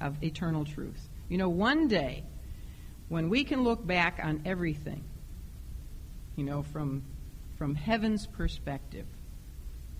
[0.00, 1.08] of eternal truth.
[1.28, 2.24] You know, one day,
[3.10, 5.04] when we can look back on everything,
[6.34, 7.04] you know, from,
[7.58, 9.06] from heaven's perspective,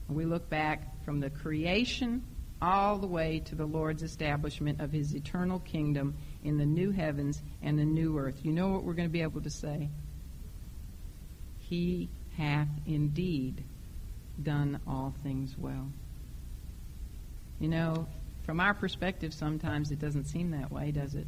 [0.09, 2.25] we look back from the creation
[2.61, 7.41] all the way to the Lord's establishment of his eternal kingdom in the new heavens
[7.63, 8.41] and the new earth.
[8.43, 9.89] You know what we're going to be able to say?
[11.59, 13.63] He hath indeed
[14.43, 15.89] done all things well.
[17.61, 18.09] You know,
[18.45, 21.27] from our perspective, sometimes it doesn't seem that way, does it?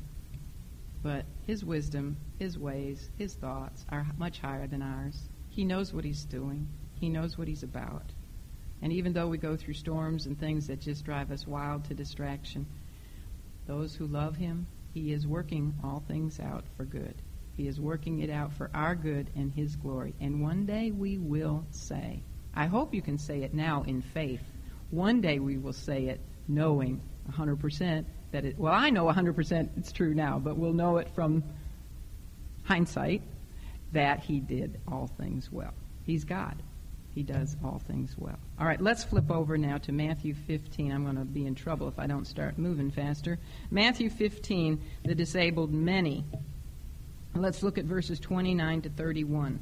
[1.03, 5.29] But his wisdom, his ways, his thoughts are much higher than ours.
[5.51, 6.67] He knows what He's doing,
[6.99, 8.11] He knows what He's about.
[8.83, 11.95] And even though we go through storms and things that just drive us wild to
[11.95, 12.67] distraction,
[13.67, 17.15] those who love Him, He is working all things out for good.
[17.57, 20.15] He is working it out for our good and His glory.
[20.21, 22.23] And one day we will say,
[22.55, 24.41] I hope you can say it now in faith.
[24.91, 29.91] One day we will say it knowing 100% that it, well, I know 100% it's
[29.91, 31.43] true now, but we'll know it from
[32.63, 33.23] hindsight
[33.93, 35.75] that He did all things well.
[36.05, 36.63] He's God.
[37.15, 38.39] He does all things well.
[38.59, 40.91] All right, let's flip over now to Matthew 15.
[40.91, 43.39] I'm going to be in trouble if I don't start moving faster.
[43.71, 46.25] Matthew 15, the disabled many.
[47.37, 49.61] Let's look at verses 29 to 31.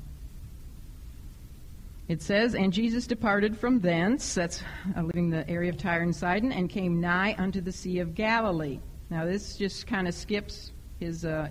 [2.08, 4.62] It says, And Jesus departed from thence, that's
[4.96, 8.14] uh, leaving the area of Tyre and Sidon, and came nigh unto the Sea of
[8.14, 8.80] Galilee.
[9.10, 11.48] Now, this just kind of skips his, uh,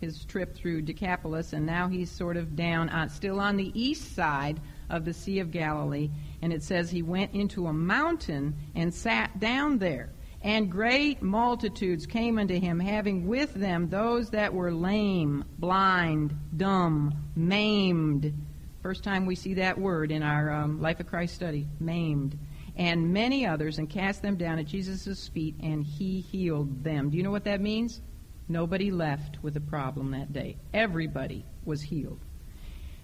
[0.00, 4.14] his trip through Decapolis, and now he's sort of down, on, still on the east
[4.14, 6.10] side of the Sea of Galilee.
[6.42, 10.10] And it says he went into a mountain and sat down there.
[10.42, 17.14] And great multitudes came unto him, having with them those that were lame, blind, dumb,
[17.36, 18.34] maimed.
[18.82, 22.36] First time we see that word in our um, Life of Christ study, maimed.
[22.74, 27.10] And many others, and cast them down at Jesus' feet, and he healed them.
[27.10, 28.00] Do you know what that means?
[28.48, 30.56] Nobody left with a problem that day.
[30.74, 32.18] Everybody was healed.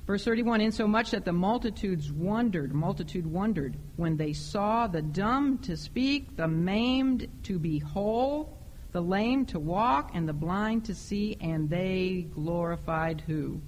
[0.08, 5.76] Verse 31 Insomuch that the multitudes wondered, multitude wondered, when they saw the dumb to
[5.76, 8.56] speak, the maimed to be whole,
[8.92, 13.60] the lame to walk, and the blind to see, and they glorified who?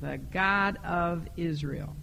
[0.00, 1.94] The God of Israel.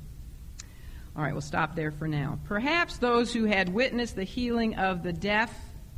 [1.15, 2.37] All right, we'll stop there for now.
[2.45, 5.51] Perhaps those who had witnessed the healing of the deaf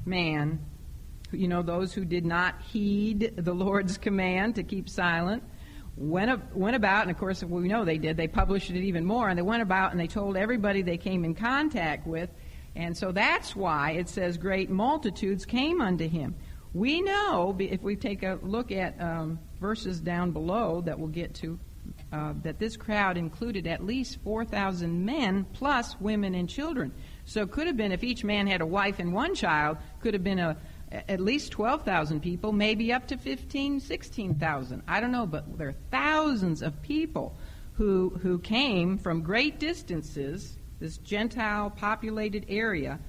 [0.06, 0.58] man,
[1.34, 5.44] you know, those who did not heed the Lord's command to keep silent,
[5.98, 9.30] went, went about, and of course we know they did, they published it even more,
[9.30, 12.30] and they went about and they told everybody they came in contact with,
[12.76, 16.36] and so that's why it says great multitudes came unto him.
[16.74, 21.36] We know, if we take a look at um, verses down below that we'll get
[21.36, 21.60] to,
[22.14, 26.94] uh, that this crowd included at least 4,000 men plus women and children.
[27.26, 30.14] So it could have been, if each man had a wife and one child, could
[30.14, 30.56] have been a,
[30.92, 34.84] at least 12,000 people, maybe up to 15, 16,000.
[34.88, 37.38] I don't know, but there are thousands of people
[37.74, 43.00] who, who came from great distances, this Gentile populated area,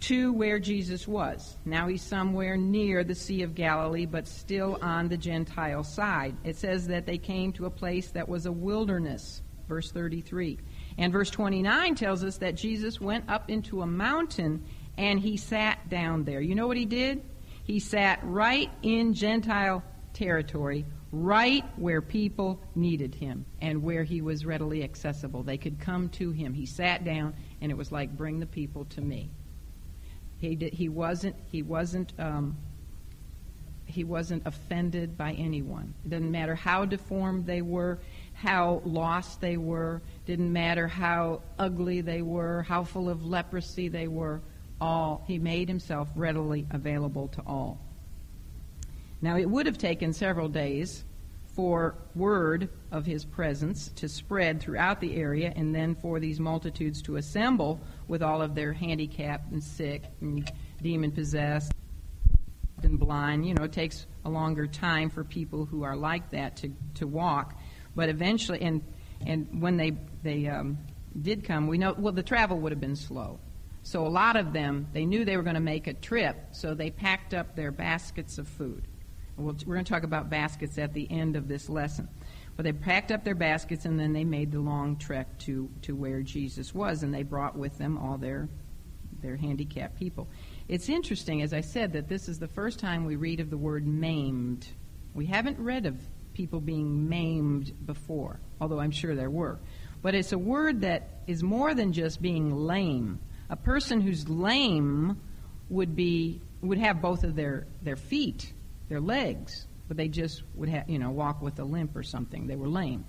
[0.00, 1.56] to where Jesus was.
[1.64, 6.34] Now he's somewhere near the Sea of Galilee, but still on the Gentile side.
[6.42, 10.58] It says that they came to a place that was a wilderness, verse 33.
[10.98, 14.64] And verse 29 tells us that Jesus went up into a mountain
[14.98, 16.40] and he sat down there.
[16.40, 17.22] You know what he did?
[17.64, 19.82] He sat right in Gentile
[20.12, 25.42] territory, right where people needed him and where he was readily accessible.
[25.42, 26.52] They could come to him.
[26.52, 29.30] He sat down, and it was like, "Bring the people to me."
[30.38, 32.56] He did, he wasn't he wasn't um,
[33.86, 35.94] he wasn't offended by anyone.
[36.04, 38.00] It didn't matter how deformed they were,
[38.34, 40.02] how lost they were.
[40.26, 44.42] Didn't matter how ugly they were, how full of leprosy they were
[44.82, 47.78] all, he made himself readily available to all.
[49.22, 51.04] Now, it would have taken several days
[51.54, 57.00] for word of his presence to spread throughout the area and then for these multitudes
[57.02, 60.50] to assemble with all of their handicapped and sick and
[60.82, 61.72] demon possessed
[62.82, 63.46] and blind.
[63.46, 67.06] You know, it takes a longer time for people who are like that to, to
[67.06, 67.56] walk.
[67.94, 68.82] But eventually, and,
[69.24, 69.92] and when they,
[70.24, 70.78] they um,
[71.20, 73.38] did come, we know, well, the travel would have been slow.
[73.82, 76.74] So a lot of them, they knew they were going to make a trip, so
[76.74, 78.86] they packed up their baskets of food.
[79.36, 82.08] We'll, we're going to talk about baskets at the end of this lesson.
[82.56, 85.96] But they packed up their baskets and then they made the long trek to, to
[85.96, 88.48] where Jesus was, and they brought with them all their,
[89.20, 90.28] their handicapped people.
[90.68, 93.56] It's interesting, as I said, that this is the first time we read of the
[93.56, 94.66] word maimed.
[95.14, 95.96] We haven't read of
[96.34, 99.58] people being maimed before, although I'm sure there were.
[100.02, 103.18] But it's a word that is more than just being lame.
[103.52, 105.20] A person who's lame
[105.68, 108.50] would be would have both of their, their feet,
[108.88, 112.46] their legs, but they just would have you know walk with a limp or something.
[112.46, 113.04] They were lame.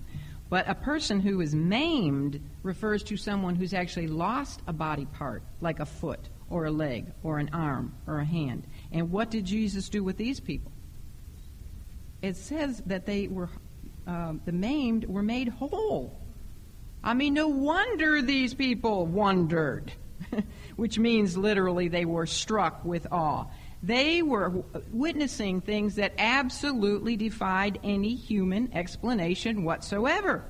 [0.50, 5.42] But a person who is maimed refers to someone who's actually lost a body part,
[5.62, 8.66] like a foot or a leg or an arm or a hand.
[8.92, 10.72] And what did Jesus do with these people?
[12.20, 13.48] It says that they were
[14.06, 16.20] uh, the maimed were made whole.
[17.02, 19.90] I mean, no wonder these people wondered.
[20.76, 23.46] which means literally they were struck with awe.
[23.82, 30.44] They were witnessing things that absolutely defied any human explanation whatsoever.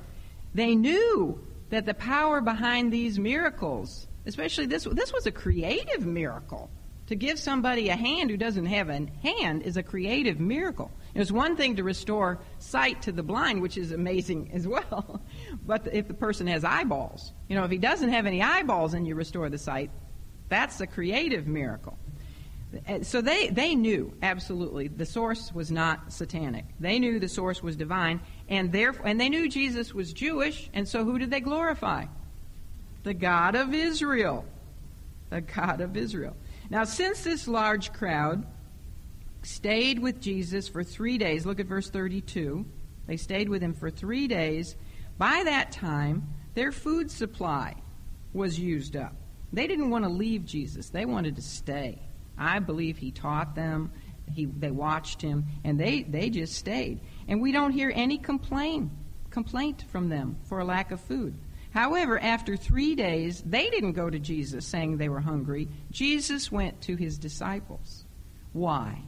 [0.55, 6.71] They knew that the power behind these miracles, especially this, this was a creative miracle.
[7.09, 10.91] To give somebody a hand who doesn't have a hand is a creative miracle.
[11.15, 15.23] It's one thing to restore sight to the blind, which is amazing as well.
[15.65, 19.07] but if the person has eyeballs, you know, if he doesn't have any eyeballs and
[19.07, 19.91] you restore the sight,
[20.49, 21.99] that's a creative miracle.
[22.89, 26.65] Uh, so they, they knew absolutely the source was not satanic.
[26.81, 30.69] They knew the source was divine, and therefore, and they knew Jesus was Jewish.
[30.75, 32.07] And so, who did they glorify?
[33.05, 34.45] The God of Israel.
[35.31, 36.37] The God of Israel.
[36.71, 38.47] Now, since this large crowd
[39.47, 42.65] stayed with Jesus for three days, look at verse 32.
[43.07, 44.77] They stayed with him for three days.
[45.19, 47.75] By that time, their food supply
[48.33, 49.15] was used up.
[49.53, 52.01] They didn't want to leave Jesus, they wanted to stay.
[52.37, 53.93] I believe he taught them.
[54.33, 57.01] He, they watched him, and they, they just stayed.
[57.29, 58.91] And we don't hear any complaint,
[59.31, 61.37] complaint from them for a lack of food.
[61.73, 65.69] However, after three days, they didn't go to Jesus saying they were hungry.
[65.91, 68.05] Jesus went to his disciples.
[68.53, 69.03] Why?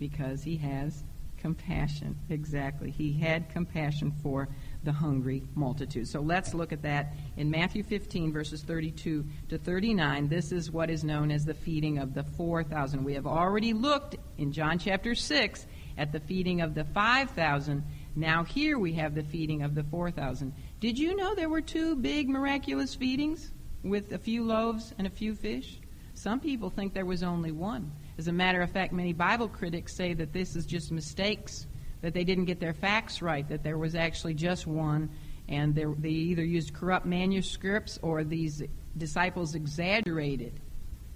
[0.00, 1.04] Because he has
[1.40, 2.16] compassion.
[2.28, 2.90] Exactly.
[2.90, 4.48] He had compassion for
[4.84, 6.08] the hungry multitude.
[6.08, 10.28] So let's look at that in Matthew 15, verses 32 to 39.
[10.28, 13.02] This is what is known as the feeding of the 4,000.
[13.04, 17.84] We have already looked in John chapter 6 at the feeding of the 5,000.
[18.16, 20.52] Now here we have the feeding of the 4,000.
[20.80, 23.50] Did you know there were two big miraculous feedings
[23.82, 25.78] with a few loaves and a few fish?
[26.14, 27.92] Some people think there was only one.
[28.20, 31.66] As a matter of fact, many Bible critics say that this is just mistakes
[32.02, 35.08] that they didn't get their facts right, that there was actually just one,
[35.48, 38.62] and they either used corrupt manuscripts or these
[38.98, 40.60] disciples exaggerated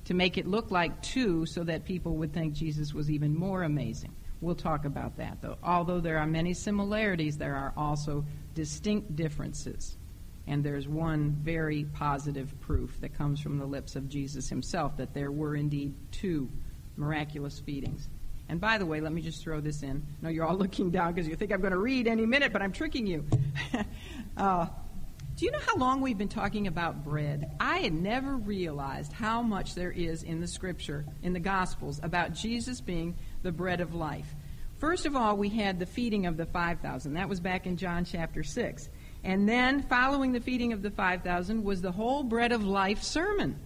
[0.06, 3.64] to make it look like two so that people would think Jesus was even more
[3.64, 4.16] amazing.
[4.40, 5.58] We'll talk about that, though.
[5.62, 8.24] Although there are many similarities, there are also
[8.54, 9.98] distinct differences.
[10.46, 15.12] And there's one very positive proof that comes from the lips of Jesus himself that
[15.12, 16.48] there were indeed two
[16.96, 18.08] miraculous feedings.
[18.48, 20.06] And by the way, let me just throw this in.
[20.20, 22.62] No, you're all looking down because you think I'm going to read any minute, but
[22.62, 23.24] I'm tricking you.
[24.36, 24.66] uh,
[25.36, 27.50] do you know how long we've been talking about bread?
[27.58, 32.34] I had never realized how much there is in the scripture, in the Gospels, about
[32.34, 34.32] Jesus being the bread of life.
[34.78, 37.14] First of all, we had the feeding of the 5,000.
[37.14, 38.88] That was back in John chapter 6.
[39.24, 43.58] And then, following the feeding of the 5,000, was the whole bread of life sermon.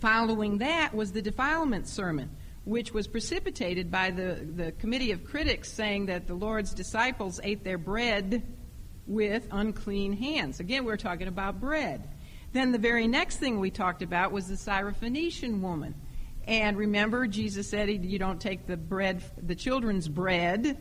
[0.00, 2.30] Following that was the defilement sermon
[2.66, 7.62] which was precipitated by the, the committee of critics saying that the Lord's disciples ate
[7.62, 8.42] their bread
[9.06, 10.58] with unclean hands.
[10.58, 12.08] Again, we're talking about bread.
[12.52, 15.94] Then the very next thing we talked about was the Syrophoenician woman.
[16.48, 20.76] And remember, Jesus said, You don't take the bread, the children's bread,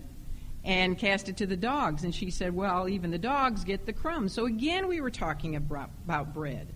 [0.64, 2.04] and cast it to the dogs.
[2.04, 4.34] And she said, Well, even the dogs get the crumbs.
[4.34, 6.74] So again, we were talking about, about bread.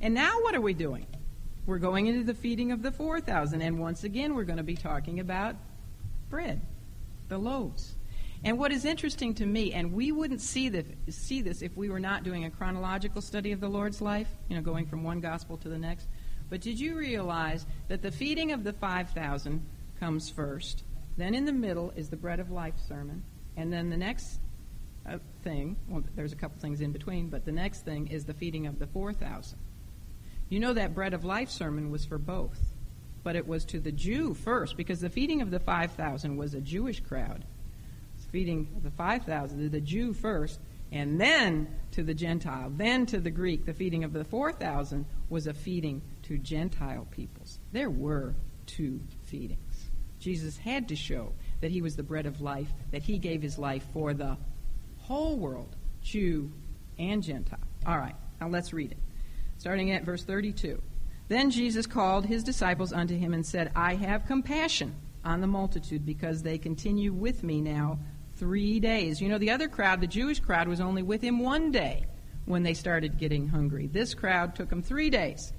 [0.00, 1.06] And now what are we doing?
[1.64, 4.74] We're going into the feeding of the 4,000, and once again, we're going to be
[4.74, 5.54] talking about
[6.28, 6.60] bread,
[7.28, 7.94] the loaves.
[8.44, 11.88] And what is interesting to me, and we wouldn't see this, see this if we
[11.88, 15.20] were not doing a chronological study of the Lord's life, you know, going from one
[15.20, 16.08] gospel to the next.
[16.50, 19.64] But did you realize that the feeding of the 5,000
[20.00, 20.82] comes first?
[21.16, 23.22] Then in the middle is the bread of life sermon.
[23.56, 24.40] And then the next
[25.08, 28.34] uh, thing, well, there's a couple things in between, but the next thing is the
[28.34, 29.56] feeding of the 4,000.
[30.52, 32.60] You know that bread of life sermon was for both,
[33.22, 36.60] but it was to the Jew first because the feeding of the 5,000 was a
[36.60, 37.46] Jewish crowd.
[38.30, 43.30] Feeding the 5,000 to the Jew first, and then to the Gentile, then to the
[43.30, 43.64] Greek.
[43.64, 47.58] The feeding of the 4,000 was a feeding to Gentile peoples.
[47.72, 48.34] There were
[48.66, 49.88] two feedings.
[50.18, 51.32] Jesus had to show
[51.62, 54.36] that he was the bread of life, that he gave his life for the
[54.98, 56.52] whole world, Jew
[56.98, 57.58] and Gentile.
[57.86, 58.98] All right, now let's read it
[59.62, 60.82] starting at verse 32.
[61.28, 64.92] Then Jesus called his disciples unto him and said, I have compassion
[65.24, 68.00] on the multitude because they continue with me now
[68.34, 69.20] three days.
[69.20, 72.06] You know, the other crowd, the Jewish crowd, was only with him one day
[72.44, 73.86] when they started getting hungry.
[73.86, 75.52] This crowd took him three days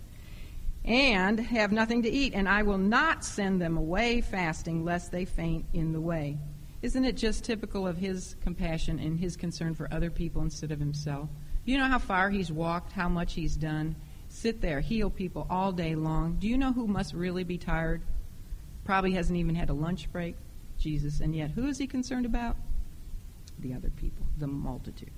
[0.84, 5.24] and have nothing to eat, and I will not send them away fasting lest they
[5.24, 6.38] faint in the way.
[6.82, 10.80] Isn't it just typical of his compassion and his concern for other people instead of
[10.80, 11.30] himself?
[11.66, 13.96] You know how far he's walked, how much he's done?
[14.28, 16.38] Sit there, heal people all day long.
[16.40, 18.02] Do you know who must really be tired?
[18.84, 20.36] Probably hasn't even had a lunch break.
[20.78, 21.20] Jesus.
[21.20, 22.58] And yet, who is he concerned about?
[23.60, 25.12] The other people, the multitude.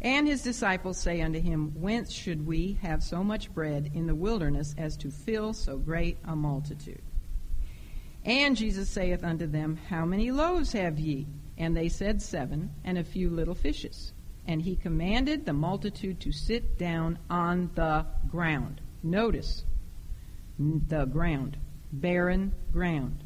[0.00, 4.14] And his disciples say unto him, Whence should we have so much bread in the
[4.14, 7.02] wilderness as to fill so great a multitude?
[8.24, 11.26] And Jesus saith unto them, How many loaves have ye?
[11.56, 14.12] And they said, Seven, and a few little fishes.
[14.46, 18.80] And he commanded the multitude to sit down on the ground.
[19.02, 19.64] Notice
[20.58, 21.56] the ground,
[21.92, 23.24] barren ground.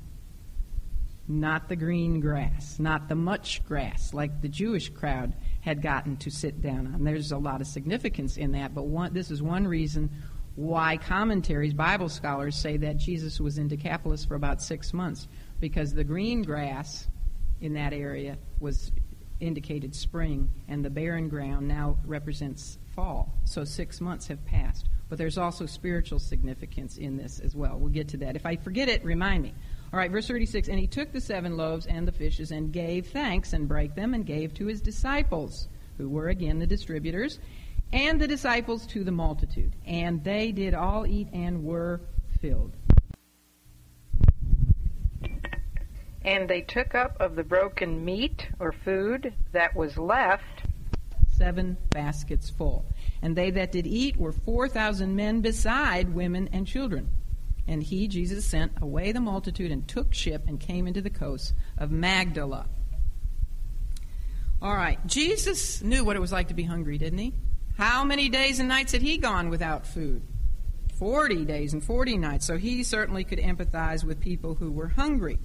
[1.31, 6.31] Not the green grass, not the much grass like the Jewish crowd had gotten to
[6.31, 7.05] sit down on.
[7.05, 10.11] There's a lot of significance in that, but one, this is one reason
[10.55, 15.29] why commentaries, Bible scholars say that Jesus was in Decapolis for about six months,
[15.61, 17.07] because the green grass
[17.61, 18.91] in that area was
[19.41, 23.35] indicated spring, and the barren ground now represents fall.
[23.45, 24.89] So six months have passed.
[25.09, 27.79] But there's also spiritual significance in this as well.
[27.79, 28.37] We'll get to that.
[28.37, 29.55] If I forget it, remind me.
[29.93, 33.07] All right, verse 36 And he took the seven loaves and the fishes and gave
[33.07, 37.39] thanks and brake them and gave to his disciples, who were again the distributors,
[37.93, 39.75] and the disciples to the multitude.
[39.87, 42.03] And they did all eat and were
[42.41, 42.77] filled.
[46.29, 50.45] And they took up of the broken meat or food that was left
[51.35, 52.85] seven baskets full.
[53.23, 57.09] And they that did eat were four thousand men beside women and children.
[57.67, 61.55] And he, Jesus, sent away the multitude and took ship and came into the coast
[61.79, 62.67] of Magdala.
[64.61, 67.33] All right, Jesus knew what it was like to be hungry, didn't he?
[67.79, 70.21] How many days and nights had he gone without food?
[70.99, 72.47] 40 days and 40 nights.
[72.47, 75.39] So he certainly could empathize with people who were hungry.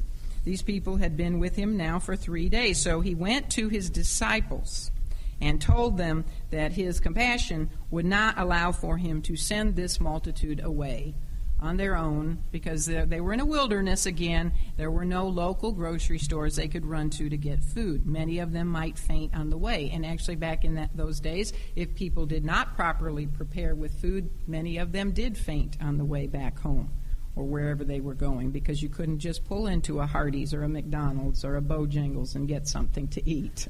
[0.43, 2.81] These people had been with him now for three days.
[2.81, 4.91] So he went to his disciples
[5.39, 10.61] and told them that his compassion would not allow for him to send this multitude
[10.63, 11.15] away
[11.59, 14.51] on their own because they were in a wilderness again.
[14.75, 18.05] There were no local grocery stores they could run to to get food.
[18.05, 19.89] Many of them might faint on the way.
[19.93, 24.29] And actually, back in that, those days, if people did not properly prepare with food,
[24.45, 26.91] many of them did faint on the way back home
[27.36, 30.69] or wherever they were going because you couldn't just pull into a Hardee's or a
[30.69, 33.67] McDonald's or a Bojangles and get something to eat.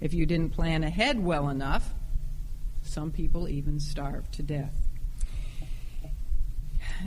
[0.00, 1.94] If you didn't plan ahead well enough,
[2.82, 4.85] some people even starved to death.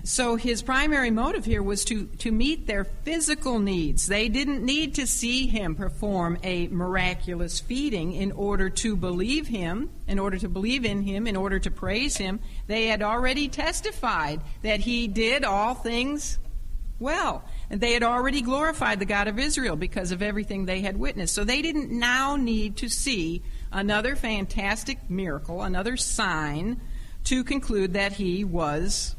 [0.04, 4.08] So his primary motive here was to, to meet their physical needs.
[4.08, 9.90] They didn't need to see him perform a miraculous feeding in order to believe him,
[10.08, 12.40] in order to believe in him, in order to praise him.
[12.68, 16.40] They had already testified that he did all things
[17.00, 17.44] well.
[17.70, 21.34] And they had already glorified the God of Israel because of everything they had witnessed.
[21.34, 26.82] So they didn't now need to see another fantastic miracle, another sign
[27.26, 29.16] to conclude that he was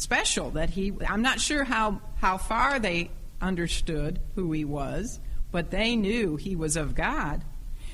[0.00, 5.20] special that he I'm not sure how how far they understood who he was,
[5.50, 7.44] but they knew he was of God.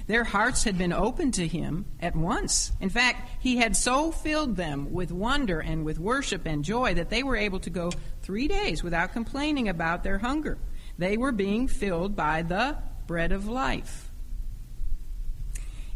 [0.07, 2.71] Their hearts had been opened to him at once.
[2.81, 7.11] In fact, he had so filled them with wonder and with worship and joy that
[7.11, 7.91] they were able to go
[8.23, 10.59] three days without complaining about their hunger.
[10.97, 12.79] They were being filled by the
[13.09, 14.11] bread of life.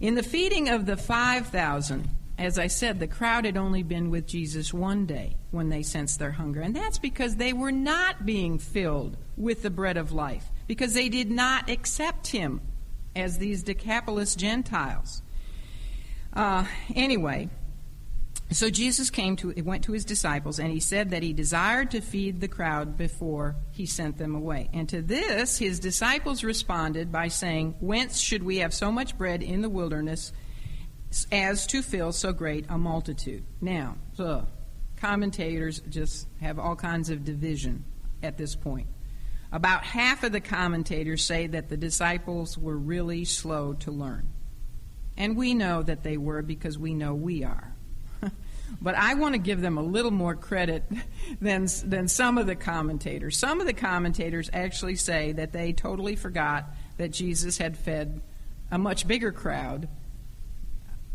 [0.01, 2.09] In the feeding of the 5,000,
[2.41, 6.19] as I said, the crowd had only been with Jesus one day when they sensed
[6.19, 6.63] their hunger.
[6.63, 11.11] And that's because they were not being filled with the bread of life, because they
[11.11, 12.63] did not accept him
[13.15, 15.21] as these Decapolis Gentiles.
[16.33, 16.65] Uh,
[16.95, 17.51] anyway,
[18.51, 22.01] so Jesus came to went to his disciples and he said that he desired to
[22.01, 24.71] feed the crowd before he sent them away.
[24.73, 29.43] And to this his disciples responded by saying, "Whence should we have so much bread
[29.43, 30.33] in the wilderness
[31.33, 33.45] as to fill so great a multitude.
[33.61, 34.47] Now, so
[34.97, 37.85] commentators just have all kinds of division
[38.23, 38.87] at this point.
[39.53, 44.29] About half of the commentators say that the disciples were really slow to learn.
[45.17, 47.75] And we know that they were because we know we are.
[48.81, 50.85] but I want to give them a little more credit
[51.41, 53.37] than, than some of the commentators.
[53.37, 56.67] Some of the commentators actually say that they totally forgot
[56.99, 58.21] that Jesus had fed
[58.71, 59.89] a much bigger crowd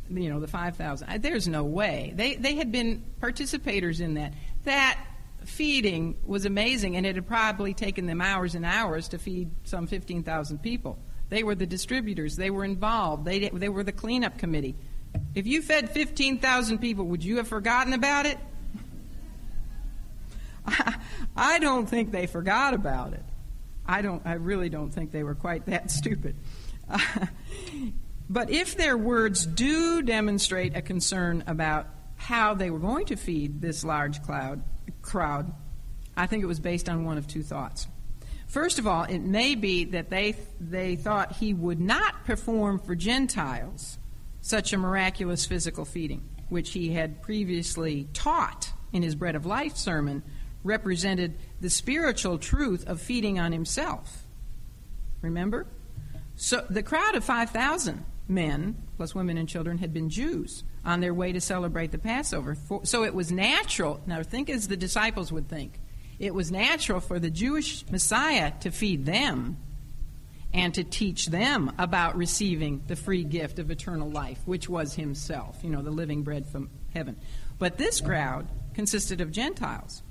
[0.10, 1.22] you know, the 5,000.
[1.22, 2.14] There's no way.
[2.16, 4.34] They, they had been participators in that.
[4.64, 5.00] That
[5.46, 9.88] feeding was amazing, and it had probably taken them hours and hours to feed some
[9.88, 10.98] 15,000 people.
[11.30, 14.76] They were the distributors, they were involved, they, they were the cleanup committee.
[15.34, 18.38] If you fed 15,000 people, would you have forgotten about it?
[21.38, 23.24] I don't think they forgot about it.
[23.88, 24.22] I don't.
[24.26, 26.36] I really don't think they were quite that stupid.
[28.30, 33.62] But if their words do demonstrate a concern about how they were going to feed
[33.62, 34.64] this large cloud,
[35.02, 35.54] crowd,
[36.18, 37.88] I think it was based on one of two thoughts.
[38.48, 42.96] First of all, it may be that they, they thought he would not perform for
[42.96, 43.98] Gentiles
[44.42, 49.76] such a miraculous physical feeding, which he had previously taught in his Bread of Life
[49.76, 50.24] sermon,
[50.64, 54.24] represented the spiritual truth of feeding on himself.
[55.22, 55.68] Remember?
[56.36, 61.14] So the crowd of 5,000 men, plus women and children, had been Jews on their
[61.14, 62.58] way to celebrate the Passover.
[62.84, 64.02] So it was natural.
[64.06, 65.80] Now, think as the disciples would think.
[66.18, 69.58] It was natural for the Jewish Messiah to feed them
[70.54, 75.58] and to teach them about receiving the free gift of eternal life, which was himself,
[75.62, 77.18] you know, the living bread from heaven.
[77.60, 80.02] But this crowd consisted of Gentiles.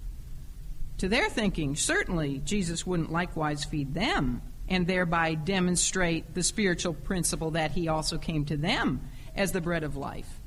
[0.99, 7.53] To their thinking, certainly Jesus wouldn't likewise feed them and thereby demonstrate the spiritual principle
[7.53, 10.41] that he also came to them as the bread of life.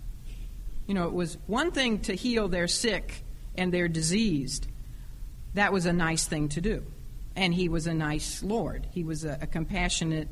[0.88, 3.24] You know, it was one thing to heal their sick
[3.56, 4.68] and their diseased.
[5.54, 6.86] That was a nice thing to do
[7.38, 8.88] and he was a nice Lord.
[8.92, 10.28] He was a, a compassionate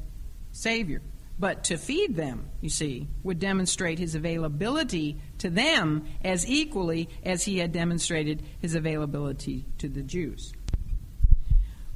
[0.51, 1.01] Savior.
[1.37, 7.43] But to feed them, you see, would demonstrate his availability to them as equally as
[7.43, 10.53] he had demonstrated his availability to the Jews.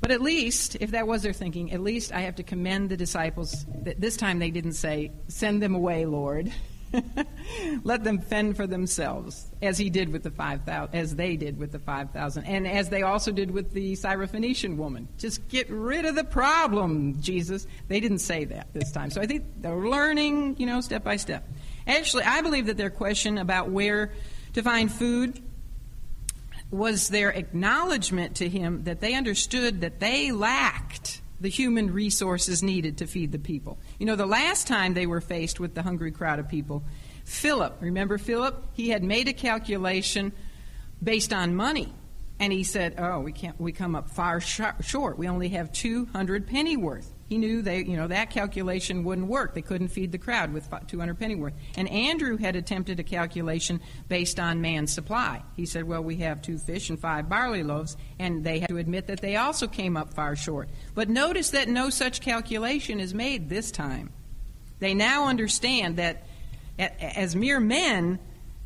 [0.01, 2.97] But at least, if that was their thinking, at least I have to commend the
[2.97, 6.51] disciples that this time they didn't say, Send them away, Lord.
[7.83, 11.59] Let them fend for themselves, as he did with the five thousand, as they did
[11.59, 15.07] with the five thousand, and as they also did with the Syrophoenician woman.
[15.17, 17.67] Just get rid of the problem, Jesus.
[17.87, 21.17] They didn't say that this time, so I think they're learning, you know, step by
[21.17, 21.47] step.
[21.85, 24.11] Actually, I believe that their question about where
[24.53, 25.39] to find food
[26.71, 32.97] was their acknowledgement to him that they understood that they lacked the human resources needed
[32.97, 33.79] to feed the people.
[33.97, 36.83] You know, the last time they were faced with the hungry crowd of people,
[37.23, 38.65] Philip, remember Philip?
[38.73, 40.33] He had made a calculation
[41.01, 41.93] based on money.
[42.41, 43.59] And he said, "Oh, we can't.
[43.59, 45.17] We come up far sh- short.
[45.17, 49.53] We only have 200 pennyworth." He knew they, you know, that calculation wouldn't work.
[49.53, 51.53] They couldn't feed the crowd with 200 pennyworth.
[51.77, 55.43] And Andrew had attempted a calculation based on man's supply.
[55.55, 58.77] He said, "Well, we have two fish and five barley loaves," and they had to
[58.77, 60.69] admit that they also came up far short.
[60.95, 64.09] But notice that no such calculation is made this time.
[64.79, 66.25] They now understand that,
[66.79, 68.17] as mere men,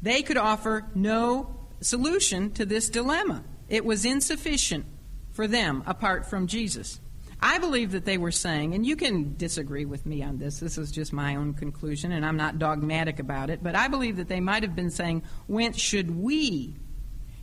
[0.02, 3.44] they could offer no solution to this dilemma.
[3.68, 4.86] It was insufficient
[5.32, 7.02] for them apart from Jesus.
[7.46, 10.78] I believe that they were saying, and you can disagree with me on this, this
[10.78, 14.30] is just my own conclusion, and I'm not dogmatic about it, but I believe that
[14.30, 16.78] they might have been saying, Whence should we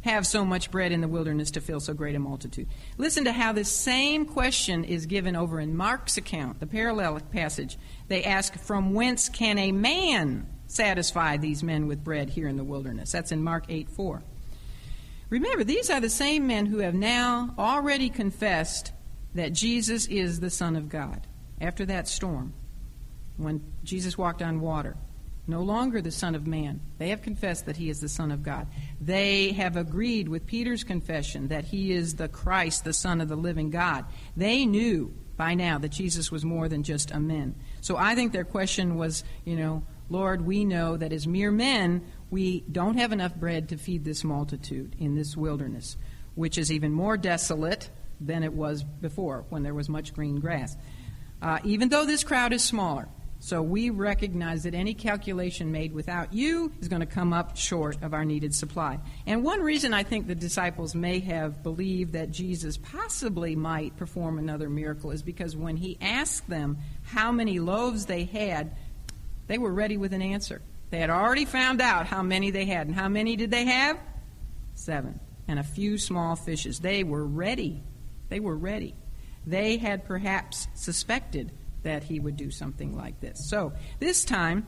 [0.00, 2.66] have so much bread in the wilderness to fill so great a multitude?
[2.96, 7.76] Listen to how this same question is given over in Mark's account, the parallel passage.
[8.08, 12.64] They ask, From whence can a man satisfy these men with bread here in the
[12.64, 13.12] wilderness?
[13.12, 14.22] That's in Mark 8 4.
[15.28, 18.92] Remember, these are the same men who have now already confessed
[19.34, 21.26] that Jesus is the Son of God.
[21.60, 22.54] After that storm,
[23.36, 24.96] when Jesus walked on water,
[25.46, 26.80] no longer the Son of Man.
[26.98, 28.68] They have confessed that he is the Son of God.
[29.00, 33.36] They have agreed with Peter's confession that he is the Christ, the Son of the
[33.36, 34.04] living God.
[34.36, 37.54] They knew by now that Jesus was more than just a man.
[37.80, 42.02] So I think their question was, you know, Lord, we know that as mere men,
[42.30, 45.96] we don't have enough bread to feed this multitude in this wilderness,
[46.34, 47.90] which is even more desolate
[48.20, 50.76] than it was before when there was much green grass.
[51.40, 53.08] Uh, even though this crowd is smaller,
[53.42, 58.02] so we recognize that any calculation made without you is going to come up short
[58.02, 58.98] of our needed supply.
[59.26, 64.38] And one reason I think the disciples may have believed that Jesus possibly might perform
[64.38, 68.76] another miracle is because when he asked them how many loaves they had,
[69.46, 70.60] they were ready with an answer.
[70.90, 72.88] They had already found out how many they had.
[72.88, 73.98] And how many did they have?
[74.74, 75.18] Seven.
[75.48, 76.80] And a few small fishes.
[76.80, 77.82] They were ready.
[78.30, 78.94] They were ready.
[79.46, 81.52] They had perhaps suspected
[81.82, 83.48] that he would do something like this.
[83.48, 84.66] So this time,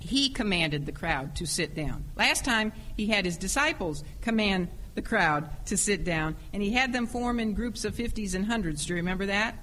[0.00, 2.04] he commanded the crowd to sit down.
[2.16, 6.92] Last time, he had his disciples command the crowd to sit down, and he had
[6.92, 8.86] them form in groups of 50s and hundreds.
[8.86, 9.56] Do you remember that?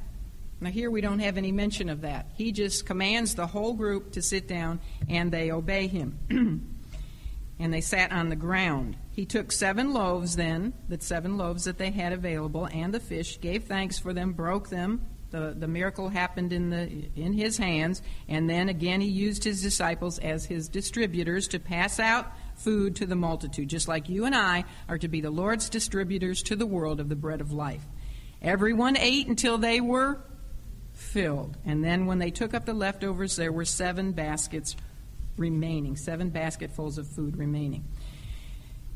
[0.59, 2.31] Now, here we don't have any mention of that.
[2.35, 6.17] He just commands the whole group to sit down, and they obey him.
[7.59, 8.97] and they sat on the ground.
[9.11, 13.39] He took seven loaves, then, the seven loaves that they had available, and the fish,
[13.39, 15.05] gave thanks for them, broke them.
[15.29, 19.61] The, the miracle happened in, the, in his hands, and then again he used his
[19.61, 24.33] disciples as his distributors to pass out food to the multitude, just like you and
[24.33, 27.85] I are to be the Lord's distributors to the world of the bread of life.
[28.41, 30.21] Everyone ate until they were
[30.93, 31.57] filled.
[31.65, 34.75] And then when they took up the leftovers, there were seven baskets
[35.37, 37.85] remaining, seven basketfuls of food remaining.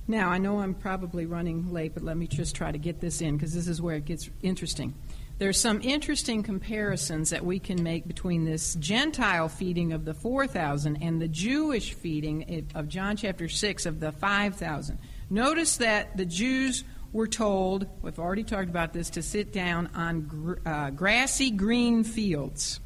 [0.08, 3.22] Now, I know I'm probably running late, but let me just try to get this
[3.22, 4.94] in because this is where it gets interesting.
[5.38, 10.98] There's some interesting comparisons that we can make between this Gentile feeding of the 4,000
[11.02, 15.00] and the Jewish feeding of John chapter 6 of the 5,000.
[15.30, 16.84] Notice that the Jews
[17.14, 22.04] were told, we've already talked about this, to sit down on gr- uh, grassy green
[22.04, 22.80] fields.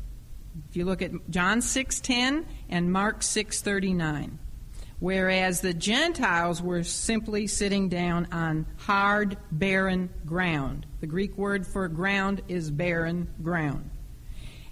[0.70, 4.40] If you look at John 6:10 and Mark 6:39,
[5.00, 10.86] whereas the Gentiles were simply sitting down on hard, barren ground.
[11.02, 13.90] The Greek word for ground is barren ground.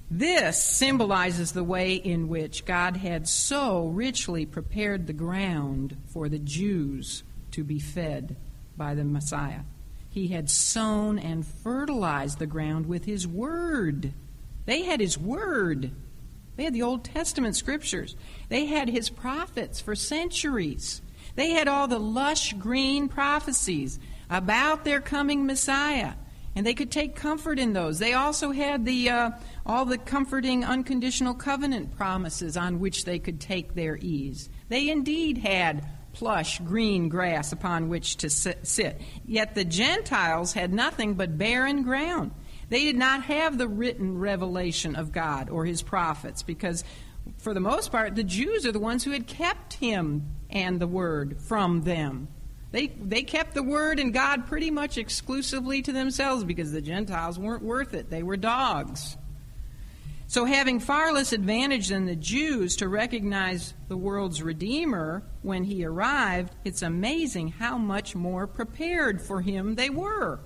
[0.09, 6.39] This symbolizes the way in which God had so richly prepared the ground for the
[6.39, 8.35] Jews to be fed
[8.77, 9.61] by the Messiah.
[10.09, 14.13] He had sown and fertilized the ground with His Word.
[14.65, 15.91] They had His Word.
[16.55, 18.15] They had the Old Testament scriptures.
[18.49, 21.01] They had His prophets for centuries.
[21.35, 23.99] They had all the lush green prophecies
[24.29, 26.13] about their coming Messiah,
[26.55, 27.99] and they could take comfort in those.
[27.99, 29.31] They also had the uh,
[29.65, 34.49] all the comforting unconditional covenant promises on which they could take their ease.
[34.69, 39.01] They indeed had plush green grass upon which to sit.
[39.25, 42.31] Yet the Gentiles had nothing but barren ground.
[42.69, 46.83] They did not have the written revelation of God or his prophets because,
[47.37, 50.87] for the most part, the Jews are the ones who had kept him and the
[50.87, 52.27] word from them.
[52.71, 57.37] They, they kept the word and God pretty much exclusively to themselves because the Gentiles
[57.37, 58.09] weren't worth it.
[58.09, 59.15] They were dogs.
[60.25, 65.85] So, having far less advantage than the Jews to recognize the world's Redeemer when he
[65.85, 70.39] arrived, it's amazing how much more prepared for him they were.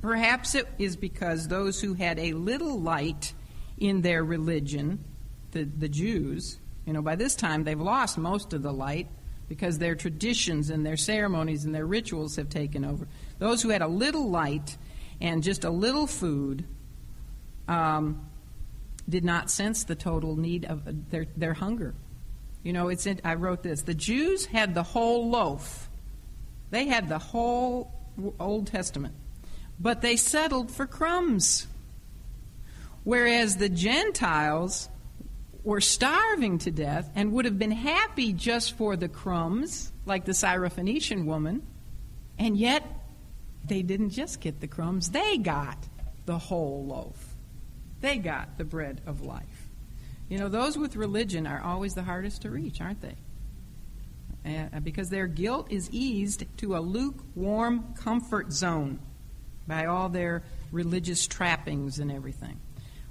[0.00, 3.32] Perhaps it is because those who had a little light
[3.78, 5.04] in their religion,
[5.52, 9.08] the, the Jews, you know, by this time they've lost most of the light
[9.48, 13.08] because their traditions and their ceremonies and their rituals have taken over.
[13.38, 14.76] Those who had a little light
[15.20, 16.64] and just a little food
[17.66, 18.28] um,
[19.08, 21.94] did not sense the total need of their, their hunger.
[22.62, 23.82] You know, it's in, I wrote this.
[23.82, 25.88] The Jews had the whole loaf.
[26.70, 27.92] They had the whole
[28.38, 29.14] Old Testament.
[29.80, 31.66] But they settled for crumbs.
[33.04, 34.88] Whereas the Gentiles
[35.64, 40.32] were starving to death and would have been happy just for the crumbs, like the
[40.32, 41.66] Syrophoenician woman,
[42.38, 42.84] and yet
[43.64, 45.76] they didn't just get the crumbs, they got
[46.26, 47.34] the whole loaf.
[48.00, 49.68] They got the bread of life.
[50.28, 53.16] You know, those with religion are always the hardest to reach, aren't they?
[54.46, 59.00] Uh, because their guilt is eased to a lukewarm comfort zone
[59.68, 60.42] by all their
[60.72, 62.58] religious trappings and everything.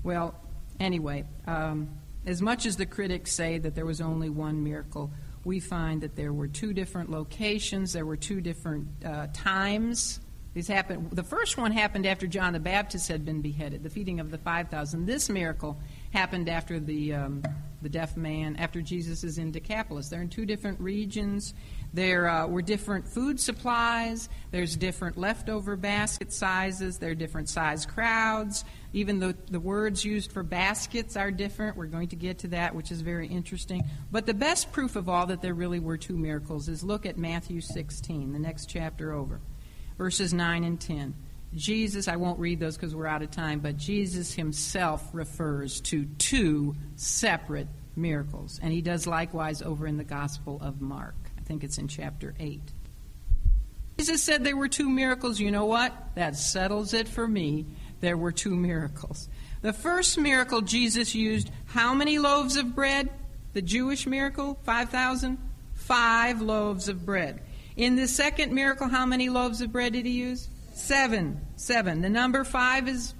[0.03, 0.35] Well,
[0.79, 1.89] anyway, um,
[2.25, 5.11] as much as the critics say that there was only one miracle,
[5.45, 10.19] we find that there were two different locations, there were two different uh, times
[10.57, 11.11] these happened.
[11.11, 14.39] The first one happened after John the Baptist had been beheaded, the feeding of the
[14.39, 15.05] five thousand.
[15.05, 15.79] This miracle
[16.11, 17.43] happened after the um,
[17.81, 20.09] the deaf man, after Jesus is in Decapolis.
[20.09, 21.53] They're in two different regions.
[21.93, 24.29] There uh, were different food supplies.
[24.51, 26.97] There's different leftover basket sizes.
[26.97, 28.65] There are different size crowds.
[28.93, 31.77] Even the, the words used for baskets are different.
[31.77, 33.83] We're going to get to that, which is very interesting.
[34.11, 37.17] But the best proof of all that there really were two miracles is look at
[37.17, 39.39] Matthew 16, the next chapter over
[39.97, 41.15] verses 9 and 10.
[41.57, 46.05] Jesus, I won't read those because we're out of time, but Jesus himself refers to
[46.17, 48.59] two separate miracles.
[48.61, 51.15] And he does likewise over in the Gospel of Mark.
[51.37, 52.61] I think it's in chapter 8.
[53.97, 55.39] Jesus said there were two miracles.
[55.39, 55.93] You know what?
[56.15, 57.65] That settles it for me.
[57.99, 59.27] There were two miracles.
[59.61, 63.09] The first miracle, Jesus used how many loaves of bread?
[63.53, 65.39] The Jewish miracle, 5,000?
[65.73, 67.41] Five loaves of bread.
[67.75, 70.47] In the second miracle, how many loaves of bread did he use?
[70.77, 71.41] Seven.
[71.55, 72.01] Seven.
[72.01, 73.15] The number five is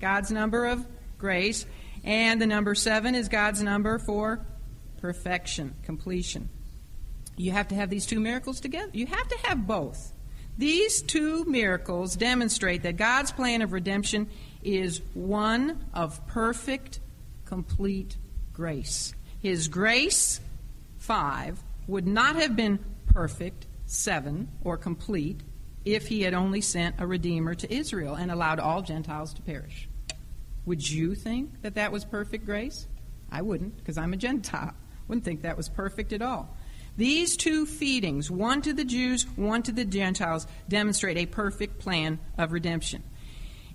[0.00, 0.84] God's number of
[1.16, 1.64] grace,
[2.02, 4.44] and the number seven is God's number for
[5.00, 6.48] perfection, completion.
[7.36, 8.90] You have to have these two miracles together.
[8.92, 10.12] You have to have both.
[10.58, 14.28] These two miracles demonstrate that God's plan of redemption
[14.64, 16.98] is one of perfect,
[17.44, 18.16] complete
[18.52, 19.14] grace.
[19.38, 20.40] His grace,
[20.98, 25.40] five, would not have been perfect 7 or complete
[25.94, 29.88] if he had only sent a redeemer to Israel and allowed all Gentiles to perish.
[30.66, 32.86] Would you think that that was perfect grace?
[33.30, 34.74] I wouldn't, because I'm a Gentile.
[35.06, 36.54] Wouldn't think that was perfect at all.
[36.96, 42.18] These two feedings, one to the Jews, one to the Gentiles, demonstrate a perfect plan
[42.36, 43.02] of redemption.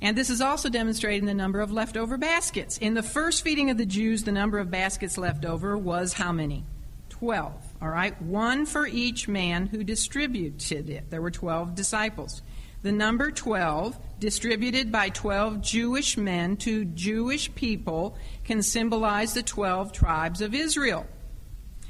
[0.02, 2.78] And this is also demonstrated in the number of leftover baskets.
[2.78, 6.34] In the first feeding of the Jews, the number of baskets left over was how
[6.34, 6.66] many?
[7.08, 7.64] Twelve.
[7.84, 11.10] All right, one for each man who distributed it.
[11.10, 12.42] There were 12 disciples.
[12.82, 19.92] The number 12, distributed by 12 Jewish men to Jewish people, can symbolize the 12
[19.92, 21.06] tribes of Israel.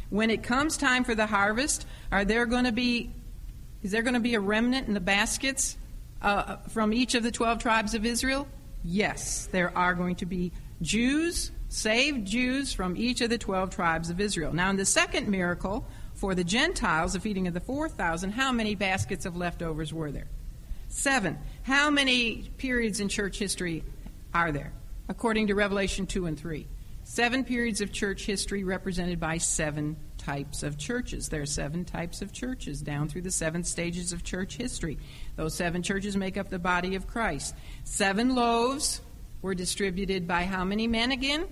[0.09, 3.13] When it comes time for the harvest, are there going to be
[3.83, 5.77] is there going to be a remnant in the baskets
[6.23, 8.47] uh, from each of the 12 tribes of Israel?
[8.83, 14.11] Yes, there are going to be Jews saved Jews from each of the 12 tribes
[14.11, 14.53] of Israel.
[14.53, 18.75] Now, in the second miracle, for the Gentiles, the feeding of the 4,000, how many
[18.75, 20.27] baskets of leftovers were there?
[20.89, 21.39] Seven.
[21.63, 23.83] How many periods in church history
[24.35, 24.71] are there?
[25.09, 26.67] According to Revelation 2 and 3.
[27.05, 31.29] Seven periods of church history represented by seven types of churches.
[31.29, 34.99] There are seven types of churches down through the seven stages of church history.
[35.35, 37.55] Those seven churches make up the body of Christ.
[37.83, 39.01] Seven loaves
[39.41, 41.47] were distributed by how many men again?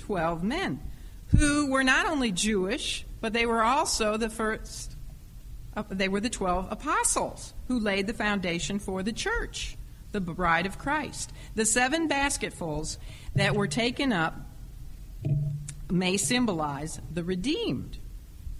[0.00, 0.80] Twelve men,
[1.28, 4.96] who were not only Jewish, but they were also the first,
[5.76, 9.76] uh, they were the twelve apostles who laid the foundation for the church,
[10.10, 11.32] the bride of Christ.
[11.54, 12.98] The seven basketfuls
[13.36, 14.34] that were taken up
[15.88, 17.98] may symbolize the redeemed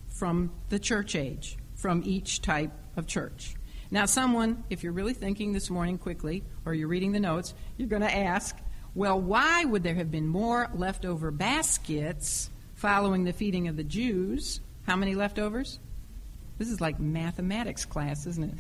[0.09, 3.55] from the church age, from each type of church.
[3.91, 7.89] Now, someone, if you're really thinking this morning quickly, or you're reading the notes, you're
[7.89, 8.57] going to ask,
[8.95, 14.61] well, why would there have been more leftover baskets following the feeding of the Jews?
[14.87, 15.79] How many leftovers?
[16.59, 18.59] This is like mathematics class, isn't it?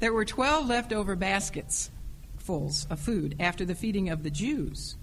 [0.00, 1.90] There were 12 leftover baskets
[2.38, 4.96] fulls of food after the feeding of the Jews.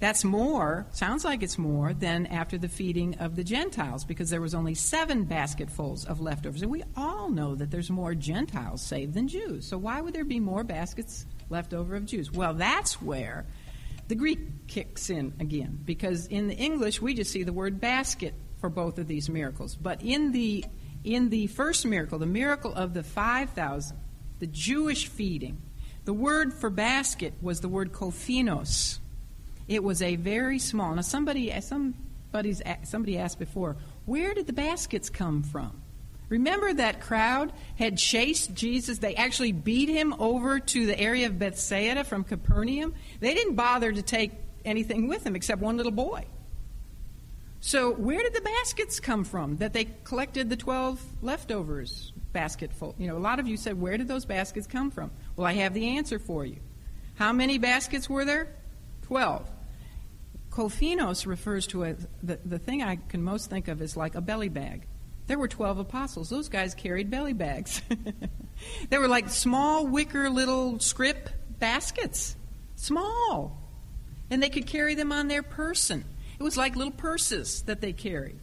[0.00, 4.40] That's more, sounds like it's more, than after the feeding of the Gentiles, because there
[4.40, 6.62] was only seven basketfuls of leftovers.
[6.62, 9.66] And we all know that there's more Gentiles saved than Jews.
[9.66, 12.32] So why would there be more baskets left over of Jews?
[12.32, 13.46] Well, that's where
[14.08, 18.34] the Greek kicks in again, because in the English we just see the word basket
[18.60, 19.76] for both of these miracles.
[19.76, 20.64] But in the
[21.02, 23.94] in the first miracle, the miracle of the 5,000,
[24.38, 25.60] the Jewish feeding,
[26.06, 29.00] the word for basket was the word kophinos
[29.68, 30.94] it was a very small.
[30.94, 35.80] Now, somebody, somebody's, somebody asked before, where did the baskets come from?
[36.28, 38.98] Remember that crowd had chased Jesus.
[38.98, 42.94] They actually beat him over to the area of Bethsaida from Capernaum.
[43.20, 44.32] They didn't bother to take
[44.64, 46.26] anything with them except one little boy.
[47.60, 52.94] So, where did the baskets come from that they collected the 12 leftovers basketful?
[52.98, 55.10] You know, a lot of you said, Where did those baskets come from?
[55.34, 56.58] Well, I have the answer for you.
[57.14, 58.48] How many baskets were there?
[59.02, 59.50] 12.
[60.50, 64.20] Kophinos refers to a, the, the thing I can most think of is like a
[64.20, 64.86] belly bag.
[65.26, 66.28] There were 12 apostles.
[66.28, 67.80] Those guys carried belly bags.
[68.90, 72.36] they were like small wicker little scrip baskets.
[72.76, 73.58] Small.
[74.30, 76.04] And they could carry them on their person.
[76.38, 78.40] It was like little purses that they carried.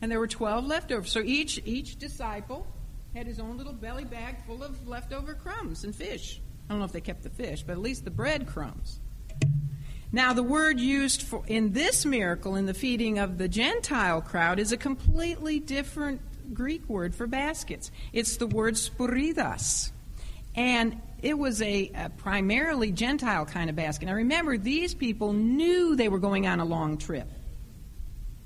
[0.00, 1.10] And there were 12 leftovers.
[1.10, 2.66] So each, each disciple
[3.14, 6.40] had his own little belly bag full of leftover crumbs and fish.
[6.68, 9.00] I don't know if they kept the fish, but at least the bread crumbs.
[10.10, 14.58] Now, the word used for, in this miracle, in the feeding of the Gentile crowd,
[14.58, 16.22] is a completely different
[16.54, 17.90] Greek word for baskets.
[18.12, 19.92] It's the word spuridas.
[20.54, 24.06] And it was a, a, primarily Gentile kind of basket.
[24.06, 27.28] Now, remember, these people knew they were going on a long trip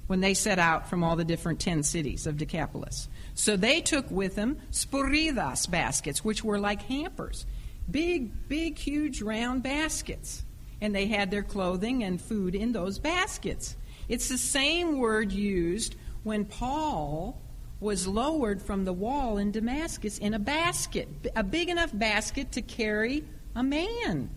[0.09, 3.09] when they set out from all the different 10 cities of Decapolis.
[3.35, 7.47] So they took with them spuridas baskets, which were like hampers.
[7.89, 10.45] Big, big, huge, round baskets
[10.83, 13.77] and they had their clothing and food in those baskets.
[14.09, 17.41] It's the same word used when Paul
[17.79, 22.63] was lowered from the wall in Damascus in a basket, a big enough basket to
[22.63, 23.25] carry
[23.55, 24.29] a man.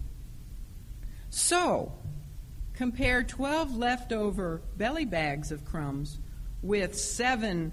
[1.32, 1.92] So,
[2.76, 6.20] compare 12 leftover belly bags of crumbs
[6.62, 7.72] with seven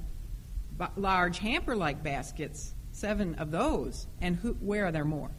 [0.97, 5.31] large hamper like baskets, seven of those, and who, where are there more?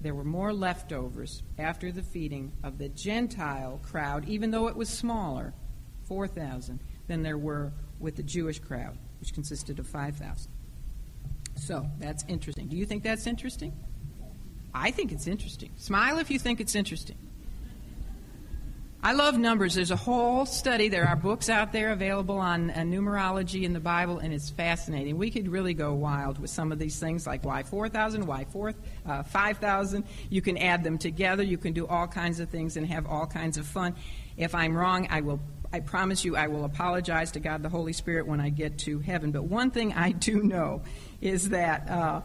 [0.00, 4.88] There were more leftovers after the feeding of the Gentile crowd, even though it was
[4.88, 5.54] smaller,
[6.04, 10.50] 4,000, than there were with the Jewish crowd, which consisted of 5,000.
[11.56, 12.68] So that's interesting.
[12.68, 13.72] Do you think that's interesting?
[14.72, 15.72] I think it's interesting.
[15.76, 17.16] Smile if you think it's interesting.
[19.00, 19.76] I love numbers.
[19.76, 20.88] There's a whole study.
[20.88, 25.16] There are books out there available on uh, numerology in the Bible, and it's fascinating.
[25.16, 28.74] We could really go wild with some of these things, like why 4,000, why 4,
[29.06, 30.04] uh, 5,000.
[30.30, 31.44] You can add them together.
[31.44, 33.94] You can do all kinds of things and have all kinds of fun.
[34.36, 35.40] If I'm wrong, I will.
[35.70, 39.00] I promise you, I will apologize to God the Holy Spirit when I get to
[39.00, 39.32] heaven.
[39.32, 40.80] But one thing I do know
[41.20, 42.22] is that uh,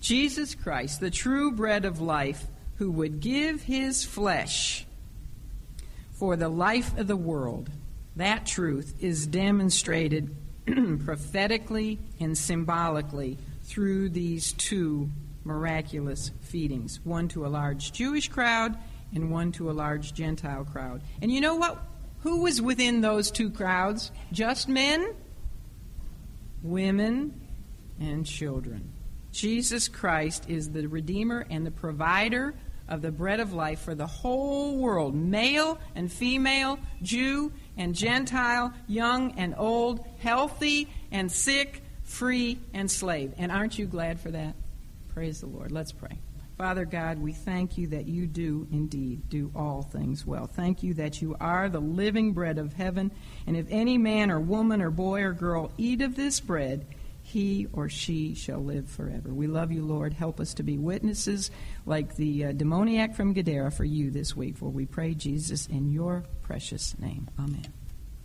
[0.00, 2.44] Jesus Christ, the true bread of life,
[2.76, 4.86] who would give his flesh
[6.22, 7.68] for the life of the world,
[8.14, 10.32] that truth is demonstrated
[11.04, 15.10] prophetically and symbolically through these two
[15.42, 18.78] miraculous feedings one to a large Jewish crowd
[19.12, 21.02] and one to a large Gentile crowd.
[21.20, 21.82] And you know what?
[22.20, 24.12] Who was within those two crowds?
[24.30, 25.16] Just men,
[26.62, 27.48] women,
[27.98, 28.92] and children.
[29.32, 32.54] Jesus Christ is the Redeemer and the provider
[32.92, 38.74] of the bread of life for the whole world, male and female, Jew and Gentile,
[38.86, 43.32] young and old, healthy and sick, free and slave.
[43.38, 44.54] And aren't you glad for that?
[45.14, 45.72] Praise the Lord.
[45.72, 46.18] Let's pray.
[46.58, 50.46] Father God, we thank you that you do indeed do all things well.
[50.46, 53.10] Thank you that you are the living bread of heaven.
[53.46, 56.86] And if any man or woman or boy or girl eat of this bread,
[57.32, 59.32] he or she shall live forever.
[59.32, 60.12] We love you, Lord.
[60.12, 61.50] Help us to be witnesses
[61.86, 64.58] like the uh, demoniac from Gadara for you this week.
[64.58, 67.30] For we pray, Jesus, in your precious name.
[67.38, 67.81] Amen.